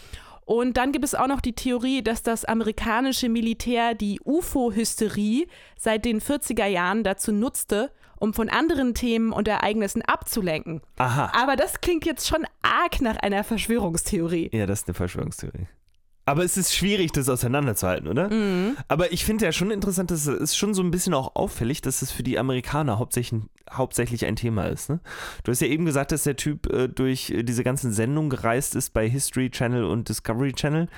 Und 0.47 0.77
dann 0.77 0.93
gibt 0.93 1.03
es 1.03 1.13
auch 1.13 1.27
noch 1.27 1.41
die 1.41 1.51
Theorie, 1.51 2.01
dass 2.01 2.23
das 2.23 2.45
amerikanische 2.45 3.27
Militär 3.27 3.95
die 3.95 4.21
UFO-Hysterie 4.23 5.45
seit 5.77 6.05
den 6.05 6.21
40er 6.21 6.65
Jahren 6.65 7.03
dazu 7.03 7.33
nutzte, 7.33 7.91
um 8.17 8.33
von 8.33 8.47
anderen 8.47 8.93
Themen 8.93 9.33
und 9.33 9.49
Ereignissen 9.49 10.01
abzulenken. 10.03 10.81
Aha. 10.99 11.33
Aber 11.35 11.57
das 11.57 11.81
klingt 11.81 12.05
jetzt 12.05 12.27
schon 12.27 12.45
arg 12.61 13.01
nach 13.01 13.17
einer 13.17 13.43
Verschwörungstheorie. 13.43 14.49
Ja, 14.53 14.65
das 14.65 14.79
ist 14.79 14.87
eine 14.87 14.93
Verschwörungstheorie. 14.93 15.67
Aber 16.27 16.43
es 16.43 16.57
ist 16.57 16.75
schwierig, 16.75 17.13
das 17.13 17.29
auseinanderzuhalten, 17.29 18.09
oder? 18.09 18.29
Mhm. 18.29 18.75
Aber 18.89 19.13
ich 19.13 19.23
finde 19.23 19.45
ja 19.45 19.53
schon 19.53 19.71
interessant, 19.71 20.11
dass 20.11 20.27
es 20.27 20.41
ist 20.41 20.57
schon 20.57 20.73
so 20.73 20.83
ein 20.83 20.91
bisschen 20.91 21.13
auch 21.13 21.37
auffällig, 21.37 21.79
dass 21.79 22.01
es 22.01 22.11
für 22.11 22.21
die 22.21 22.37
Amerikaner 22.37 22.99
hauptsächlich, 22.99 23.43
hauptsächlich 23.71 24.25
ein 24.25 24.35
Thema 24.35 24.65
ist. 24.65 24.89
Ne? 24.89 24.99
Du 25.45 25.51
hast 25.53 25.61
ja 25.61 25.67
eben 25.67 25.85
gesagt, 25.85 26.11
dass 26.11 26.23
der 26.23 26.35
Typ 26.35 26.69
äh, 26.69 26.89
durch 26.89 27.29
äh, 27.29 27.43
diese 27.43 27.63
ganzen 27.63 27.93
Sendungen 27.93 28.29
gereist 28.29 28.75
ist 28.75 28.89
bei 28.93 29.09
History 29.09 29.49
Channel 29.49 29.85
und 29.85 30.09
Discovery 30.09 30.51
Channel. 30.51 30.89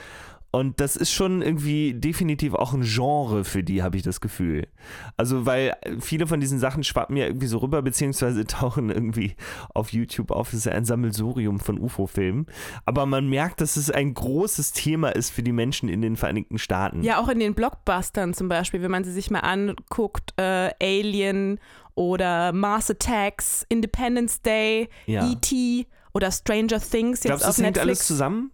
Und 0.51 0.79
das 0.79 0.95
ist 0.95 1.11
schon 1.11 1.43
irgendwie 1.43 1.93
definitiv 1.93 2.55
auch 2.55 2.73
ein 2.73 2.81
Genre 2.81 3.43
für 3.43 3.63
die, 3.63 3.83
habe 3.83 3.97
ich 3.97 4.03
das 4.03 4.19
Gefühl. 4.19 4.67
Also, 5.15 5.45
weil 5.45 5.75
viele 5.99 6.25
von 6.25 6.39
diesen 6.39 6.57
Sachen 6.57 6.83
schwappen 6.83 7.15
ja 7.17 7.25
irgendwie 7.27 7.45
so 7.45 7.59
rüber, 7.59 7.81
beziehungsweise 7.83 8.45
tauchen 8.47 8.89
irgendwie 8.89 9.35
auf 9.75 9.93
YouTube 9.93 10.31
auf. 10.31 10.47
Das 10.49 10.59
ist 10.59 10.65
ja 10.65 10.71
ein 10.71 10.85
Sammelsurium 10.85 11.59
von 11.59 11.77
UFO-Filmen. 11.79 12.47
Aber 12.85 13.05
man 13.05 13.29
merkt, 13.29 13.61
dass 13.61 13.77
es 13.77 13.91
ein 13.91 14.13
großes 14.15 14.71
Thema 14.71 15.09
ist 15.09 15.29
für 15.29 15.43
die 15.43 15.51
Menschen 15.51 15.87
in 15.87 16.01
den 16.01 16.15
Vereinigten 16.15 16.57
Staaten. 16.57 17.03
Ja, 17.03 17.19
auch 17.21 17.29
in 17.29 17.39
den 17.39 17.53
Blockbustern 17.53 18.33
zum 18.33 18.49
Beispiel, 18.49 18.81
wenn 18.81 18.91
man 18.91 19.03
sie 19.03 19.11
sich 19.11 19.29
mal 19.29 19.41
anguckt, 19.41 20.33
äh, 20.37 20.71
Alien 20.81 21.59
oder 21.93 22.53
Mars 22.53 22.89
Attacks, 22.89 23.65
Independence 23.69 24.41
Day, 24.41 24.89
Ja. 25.05 25.29
E.T. 25.29 25.85
oder 26.13 26.31
Stranger 26.31 26.79
Things 26.79 27.19
jetzt 27.23 27.25
Glaubst 27.25 27.43
auf 27.45 27.49
das 27.55 27.57
hängt 27.57 27.75
Netflix. 27.75 27.99
alles 27.99 28.07
zusammen? 28.07 28.51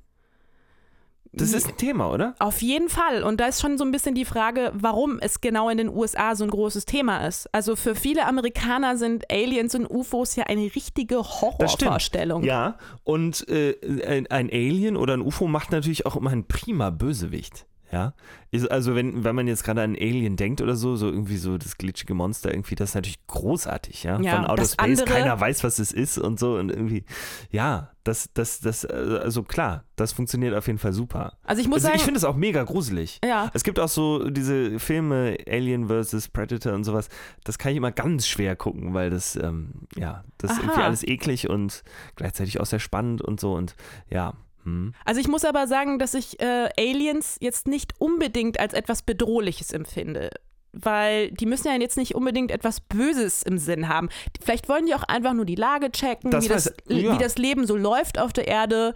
Das 1.37 1.53
ist 1.53 1.67
ein 1.67 1.77
Thema, 1.77 2.11
oder? 2.11 2.35
Auf 2.39 2.61
jeden 2.61 2.89
Fall. 2.89 3.23
Und 3.23 3.39
da 3.39 3.47
ist 3.47 3.61
schon 3.61 3.77
so 3.77 3.83
ein 3.83 3.91
bisschen 3.91 4.15
die 4.15 4.25
Frage, 4.25 4.71
warum 4.73 5.19
es 5.19 5.41
genau 5.41 5.69
in 5.69 5.77
den 5.77 5.89
USA 5.89 6.35
so 6.35 6.43
ein 6.43 6.49
großes 6.49 6.85
Thema 6.85 7.27
ist. 7.27 7.53
Also 7.53 7.75
für 7.75 7.95
viele 7.95 8.25
Amerikaner 8.25 8.97
sind 8.97 9.29
Aliens 9.29 9.75
und 9.75 9.89
UFOs 9.89 10.35
ja 10.35 10.45
eine 10.45 10.63
richtige. 10.75 11.17
Horrorvorstellung. 11.17 12.43
Ja, 12.43 12.77
und 13.03 13.47
äh, 13.49 13.75
ein, 14.05 14.27
ein 14.27 14.49
Alien 14.49 14.97
oder 14.97 15.15
ein 15.15 15.21
UFO 15.21 15.47
macht 15.47 15.71
natürlich 15.71 16.05
auch 16.05 16.15
immer 16.15 16.29
einen 16.29 16.47
prima 16.47 16.89
Bösewicht. 16.89 17.65
Ja, 17.91 18.13
Ist- 18.49 18.71
also 18.71 18.95
wenn, 18.95 19.23
wenn 19.23 19.35
man 19.35 19.45
jetzt 19.47 19.63
gerade 19.63 19.83
an 19.83 19.95
Alien 19.95 20.37
denkt 20.37 20.59
oder 20.59 20.75
so, 20.75 20.95
so 20.95 21.07
irgendwie 21.07 21.37
so 21.37 21.57
das 21.59 21.77
glitschige 21.77 22.15
Monster 22.15 22.51
irgendwie, 22.51 22.73
das 22.75 22.89
ist 22.89 22.95
natürlich 22.95 23.25
großartig, 23.27 24.03
ja. 24.03 24.19
Ja, 24.19 24.35
Von 24.37 24.45
Outer 24.47 24.65
Space, 24.65 24.75
andere- 24.79 25.05
keiner 25.05 25.39
weiß, 25.39 25.63
was 25.63 25.77
es 25.77 25.91
ist 25.91 26.17
und 26.17 26.39
so 26.39 26.55
und 26.57 26.69
irgendwie, 26.71 27.05
ja, 27.51 27.91
das, 28.03 28.29
das, 28.33 28.59
das, 28.59 28.83
äh, 28.85 29.19
also 29.23 29.43
klar, 29.43 29.83
das 29.95 30.13
funktioniert 30.13 30.55
auf 30.55 30.65
jeden 30.67 30.79
Fall 30.79 30.93
super. 30.93 31.37
Also 31.43 31.61
ich 31.61 31.67
muss 31.67 31.77
Also 31.77 31.87
ich 31.89 31.93
sagen, 31.93 32.03
finde 32.05 32.17
es 32.17 32.23
auch 32.23 32.35
mega 32.35 32.63
gruselig. 32.63 33.19
ja, 33.23 33.51
Es 33.53 33.63
gibt 33.63 33.79
auch 33.79 33.87
so 33.89 34.29
diese 34.31 34.79
Filme 34.79 35.37
Alien 35.47 35.87
vs. 35.87 36.29
Predator 36.29 36.73
und 36.73 36.85
sowas. 36.85 37.09
Das 37.43 37.57
kann 37.59 37.71
ich 37.71 37.77
immer 37.77 37.91
ganz 37.91 38.25
schwer 38.27 38.55
gucken, 38.55 38.93
weil 38.95 39.11
das, 39.11 39.35
ähm, 39.35 39.87
ja, 39.95 40.23
das 40.39 40.51
ist 40.51 40.57
Aha. 40.57 40.63
irgendwie 40.65 40.81
alles 40.81 41.03
eklig 41.03 41.49
und 41.49 41.83
gleichzeitig 42.15 42.59
auch 42.59 42.65
sehr 42.65 42.79
spannend 42.79 43.21
und 43.21 43.39
so 43.39 43.53
und 43.53 43.75
ja. 44.09 44.33
Hm. 44.65 44.93
also 45.05 45.21
ich 45.21 45.27
muss 45.27 45.45
aber 45.45 45.67
sagen, 45.67 45.97
dass 45.99 46.13
ich 46.13 46.39
äh, 46.41 46.69
Aliens 46.77 47.37
jetzt 47.39 47.67
nicht 47.67 47.93
unbedingt 47.99 48.59
als 48.59 48.73
etwas 48.73 49.01
Bedrohliches 49.03 49.71
empfinde. 49.71 50.29
Weil 50.77 51.31
die 51.31 51.45
müssen 51.45 51.67
ja 51.69 51.75
jetzt 51.75 51.95
nicht 51.95 52.15
unbedingt 52.15 52.51
etwas 52.51 52.81
Böses 52.81 53.43
im 53.43 53.57
Sinn 53.57 53.87
haben. 53.87 54.09
Vielleicht 54.43 54.67
wollen 54.67 54.85
die 54.87 54.93
auch 54.93 55.03
einfach 55.03 55.31
nur 55.33 55.45
die 55.45 55.55
Lage 55.55 55.89
checken, 55.89 56.31
Das 56.31 56.43
wie, 56.43 56.49
das, 56.49 56.67
weiß- 56.69 56.93
ja. 56.93 57.13
wie 57.13 57.17
das 57.23 57.37
Leben 57.37 57.65
so 57.65 57.77
läuft 57.77 58.19
auf 58.19 58.33
der 58.33 58.49
Erde. 58.49 58.93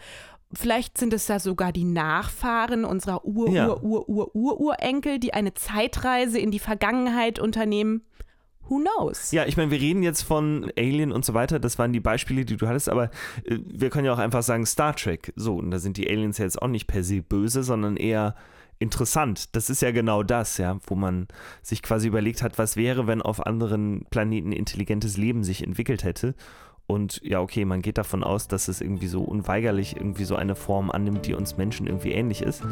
Vielleicht 0.52 0.98
sind 0.98 1.14
es 1.14 1.28
ja 1.30 1.40
sogar 1.40 1.72
die 1.72 1.86
Nachfahren 1.86 2.84
unserer 2.84 3.24
Ur, 3.24 3.50
Ja. 3.50 3.70
Ur, 3.80 4.10
Ur, 4.10 4.36
Ur, 4.36 4.76
die 5.20 5.34
eine 5.34 5.54
Zeitreise 5.54 6.40
in 6.40 6.52
die 6.52 6.60
Vergangenheit 6.60 7.40
unternehmen. 7.40 8.04
Who 8.70 8.80
knows? 8.80 9.32
Ja, 9.32 9.46
ich 9.46 9.58
meine, 9.58 9.72
wir 9.72 9.82
reden 9.82 10.04
jetzt 10.04 10.22
von 10.22 10.72
Alien 10.78 11.12
und 11.12 11.26
so 11.26 11.34
weiter, 11.34 11.60
das 11.60 11.80
waren 11.80 11.92
die 11.92 12.00
Beispiele, 12.00 12.46
die 12.46 12.56
du 12.56 12.68
hattest, 12.68 12.88
aber 12.88 13.06
äh, 13.46 13.58
wir 13.66 13.90
können 13.90 14.06
ja 14.06 14.14
auch 14.14 14.20
einfach 14.20 14.44
sagen 14.44 14.66
Star 14.66 14.96
Trek. 14.96 15.34
So, 15.36 15.56
und 15.56 15.72
da 15.72 15.80
sind 15.80 15.98
die 15.98 16.10
Aliens 16.10 16.38
ja 16.38 16.46
jetzt 16.46 16.62
auch 16.62 16.68
nicht 16.68 16.86
per 16.88 17.04
se 17.04 17.22
böse, 17.22 17.64
sondern 17.64 17.98
eher 17.98 18.36
interessant. 18.78 19.56
Das 19.56 19.70
ist 19.70 19.82
ja 19.82 19.92
genau 19.92 20.24
das, 20.24 20.58
ja, 20.58 20.78
wo 20.86 20.96
man 20.96 21.28
sich 21.62 21.82
quasi 21.82 22.08
überlegt 22.08 22.44
hat, 22.44 22.58
was 22.58 22.78
wäre, 22.78 23.08
wenn 23.08 23.22
auf 23.22 23.46
anderen 23.46 24.06
Planeten 24.10 24.52
intelligentes 24.52 25.18
Leben 25.18 25.44
sich 25.44 25.64
entwickelt 25.64 26.04
hätte. 26.04 26.36
Und 26.88 27.22
ja, 27.24 27.42
okay, 27.42 27.66
man 27.66 27.82
geht 27.82 27.98
davon 27.98 28.24
aus, 28.24 28.48
dass 28.48 28.68
es 28.68 28.82
irgendwie 28.82 29.08
so 29.08 29.22
unweigerlich 29.22 29.96
irgendwie 29.96 30.24
so 30.24 30.36
eine 30.36 30.56
Form 30.56 30.90
annimmt, 30.90 31.28
die 31.28 31.34
uns 31.34 31.58
Menschen 31.58 31.88
irgendwie 31.88 32.12
ähnlich 32.14 32.42
ist. 32.42 32.64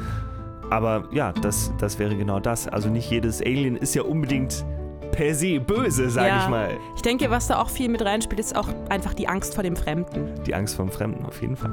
Aber 0.70 1.08
ja, 1.12 1.34
das, 1.34 1.72
das 1.78 2.00
wäre 2.00 2.16
genau 2.16 2.40
das. 2.40 2.68
Also 2.68 2.90
nicht 2.90 3.10
jedes 3.12 3.42
Alien 3.42 3.76
ist 3.76 3.96
ja 3.96 4.02
unbedingt 4.02 4.66
per 5.12 5.34
se 5.36 5.60
böse, 5.60 6.10
sage 6.10 6.28
Ja. 6.28 6.44
ich 6.44 6.50
mal. 6.50 6.70
Ich 6.96 7.02
denke, 7.02 7.30
was 7.30 7.48
da 7.48 7.60
auch 7.62 7.70
viel 7.70 7.90
mit 7.90 8.04
reinspielt, 8.04 8.40
ist 8.40 8.56
auch 8.56 8.68
einfach 8.90 9.14
die 9.14 9.28
Angst 9.28 9.54
vor 9.56 9.64
dem 9.64 9.76
Fremden. 9.76 10.34
Die 10.46 10.54
Angst 10.54 10.76
vor 10.76 10.86
dem 10.86 10.92
Fremden, 10.92 11.26
auf 11.26 11.42
jeden 11.42 11.56
Fall. 11.56 11.72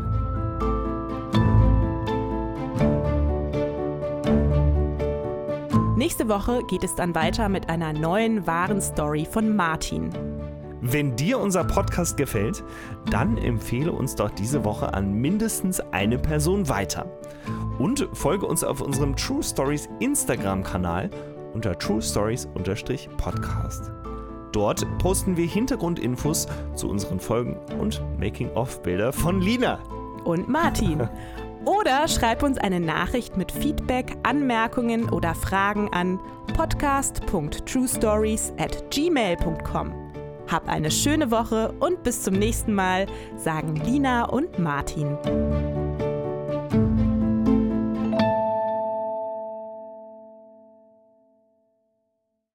Nächste 5.97 6.29
Woche 6.29 6.63
geht 6.69 6.85
es 6.85 6.95
dann 6.95 7.15
weiter 7.15 7.49
mit 7.49 7.69
einer 7.69 7.93
neuen 7.93 8.47
wahren 8.47 8.81
Story 8.81 9.27
von 9.31 9.55
Martin. 9.55 10.11
Wenn 10.81 11.17
dir 11.17 11.39
unser 11.39 11.65
Podcast 11.65 12.17
gefällt, 12.19 12.63
dann 13.11 13.39
empfehle 13.39 13.91
uns 13.91 14.15
doch 14.17 14.31
diese 14.31 14.65
Woche 14.65 14.93
an 14.93 15.15
mindestens 15.15 15.81
eine 15.93 16.19
Person 16.19 16.69
weiter. 16.69 17.07
Und 17.79 18.09
folge 18.13 18.45
uns 18.47 18.63
auf 18.63 18.81
unserem 18.83 19.17
True 19.17 19.43
Stories 19.43 19.89
Instagram-Kanal 20.01 21.11
unter 21.55 21.79
True 21.79 22.03
Stories-Podcast. 22.03 23.91
Dort 24.53 24.87
posten 24.99 25.37
wir 25.37 25.47
Hintergrundinfos 25.47 26.47
zu 26.75 26.89
unseren 26.89 27.19
Folgen 27.19 27.57
und 27.81 28.03
Making-of-Bilder 28.21 29.13
von 29.13 29.41
Lina. 29.41 29.79
und 30.25 30.49
Martin. 30.49 31.09
Oder 31.65 32.09
schreib 32.09 32.43
uns 32.43 32.59
eine 32.59 32.79
Nachricht 32.79 33.37
mit 33.37 33.51
Feedback, 33.51 34.17
Anmerkungen 34.23 35.09
oder 35.09 35.35
Fragen 35.35 35.91
an 35.93 36.21
podcast.truestories 36.55 38.53
at 38.59 38.91
gmail.com. 38.91 39.95
Hab 40.51 40.69
eine 40.69 40.91
schöne 40.91 41.31
Woche 41.31 41.73
und 41.81 42.03
bis 42.03 42.23
zum 42.23 42.35
nächsten 42.35 42.75
Mal, 42.75 43.07
sagen 43.37 43.77
Lina 43.77 44.27
und 44.27 44.59
Martin. 44.59 45.17